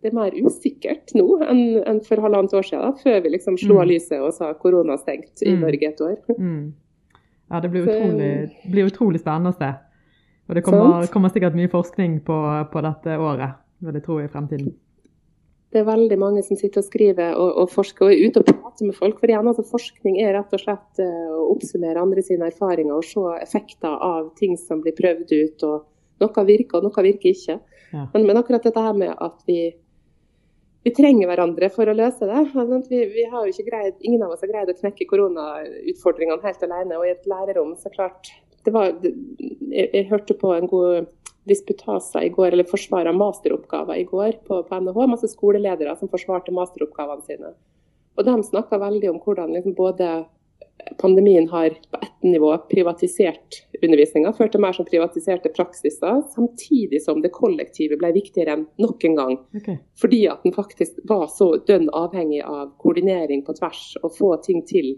[0.02, 3.78] det er mer usikkert nå enn, enn for halvannet år siden, før vi liksom slo
[3.78, 3.90] av mm.
[3.92, 5.60] lyset og sa korona stengt i mm.
[5.62, 6.16] Norge et år.
[6.34, 6.62] Mm.
[7.52, 8.30] Ja, det blir utrolig,
[8.72, 9.68] blir utrolig, spennende å se.
[10.48, 12.38] Og det kommer, kommer sikkert mye forskning på,
[12.72, 13.60] på, dette året.
[13.84, 14.72] vil jeg tro, i fremtiden.
[15.72, 18.48] Det er veldig mange som sitter og skriver og, og forsker og er ute og
[18.50, 19.20] prater med folk.
[19.20, 23.06] For igjen, altså, Forskning er rett og slett uh, å oppsummere andre sine erfaringer og
[23.06, 25.64] se effekter av ting som blir prøvd ut.
[25.68, 27.56] og Noe virker, og noe virker ikke.
[27.92, 28.04] Ja.
[28.12, 29.72] Men, men, akkurat dette her med at vi,
[30.82, 32.42] vi trenger hverandre for å løse det.
[32.90, 36.64] Vi, vi har jo ikke greid, ingen av oss har greid å knekke koronautfordringene helt
[36.66, 36.98] alene.
[36.98, 38.32] Og i et lærerom, så klart
[38.66, 41.10] var, jeg, jeg hørte på en god
[41.48, 45.06] disputasa i går, eller forsvara masteroppgaver i går på, på, NHH.
[45.10, 47.54] Masse skoleledere som forsvarte masteroppgavene sine.
[48.18, 50.10] Og De snakka veldig om hvordan liksom både
[50.98, 57.22] pandemien har på ett nivå privatisert undervisninga, ført til mer som privatiserte praksiser, samtidig som
[57.22, 59.34] det kollektive ble viktigere enn nok en gang.
[59.56, 59.80] Okay.
[60.00, 64.62] Fordi at den faktisk var så dønn avhengig av koordinering på tvers og få ting
[64.68, 64.94] til.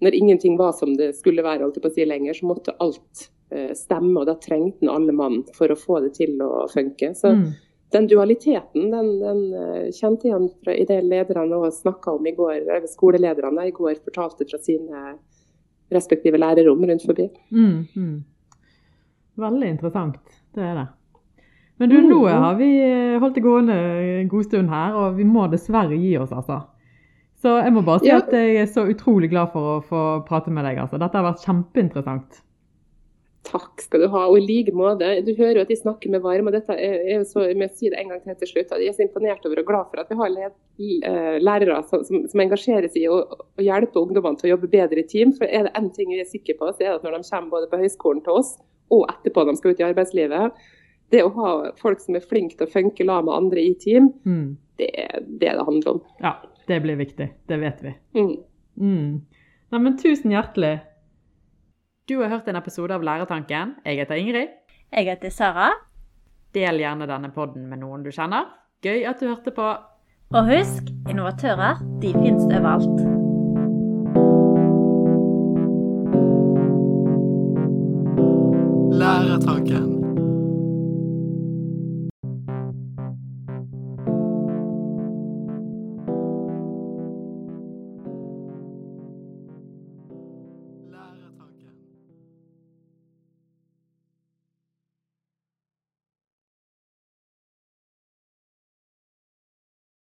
[0.00, 3.28] Når ingenting var som det skulle være, holdt på å si lenger, så måtte alt
[3.50, 7.10] Eh, stemme, og da trengte en alle mann for å få det til å funke.
[7.18, 7.48] Så mm.
[7.92, 12.54] Den dualiteten den, den eh, kjente igjen fra, i det lederne snakka om i går,
[12.60, 15.04] eller skolelederne i går fortalte fra sine
[15.90, 17.26] respektive lærerrom rundt forbi.
[17.50, 18.16] Mm, mm.
[19.40, 20.20] Veldig interessant,
[20.54, 20.86] det er det.
[21.80, 23.78] Men du, mm, nå har vi eh, holdt det gående
[24.20, 26.60] en god stund her, og vi må dessverre gi oss, altså.
[27.40, 28.18] Så jeg må bare si ja.
[28.20, 30.82] at jeg er så utrolig glad for å få prate med deg.
[30.82, 30.98] altså.
[31.00, 32.42] Dette har vært kjempeinteressant.
[33.48, 35.06] Takk skal du ha, og i like måte.
[35.24, 36.50] Du hører jo at de snakker med varme.
[36.50, 38.74] og dette er, er så, Jeg må si det en gang til til slutt.
[38.76, 42.26] Jeg er så imponert over og glad for at vi har eh, lærere som, som,
[42.28, 45.32] som engasjerer seg i å, å, hjelpe ungdommene til å jobbe bedre i team.
[45.38, 47.30] For er det én ting vi er sikre på, så er det at når de
[47.30, 48.52] kommer både på høyskolen til oss
[48.90, 50.60] og etterpå når de skal ut i arbeidslivet,
[51.10, 54.12] det å ha folk som er flinke til å funke la med andre i team,
[54.26, 54.46] mm.
[54.78, 56.04] det er det det handler om.
[56.20, 56.36] Ja,
[56.68, 57.32] det blir viktig.
[57.48, 57.94] Det vet vi.
[58.18, 58.32] Mm.
[58.80, 59.10] Mm.
[59.70, 60.76] Nei, men tusen hjertelig
[62.10, 63.76] du har hørt en episode av Lærertanken.
[63.86, 64.48] Jeg heter Ingrid.
[64.90, 65.68] Jeg heter Sara.
[66.54, 68.50] Del gjerne denne podden med noen du kjenner.
[68.82, 69.70] Gøy at du hørte på.
[70.34, 73.09] Og husk, innovatører, de fins overalt.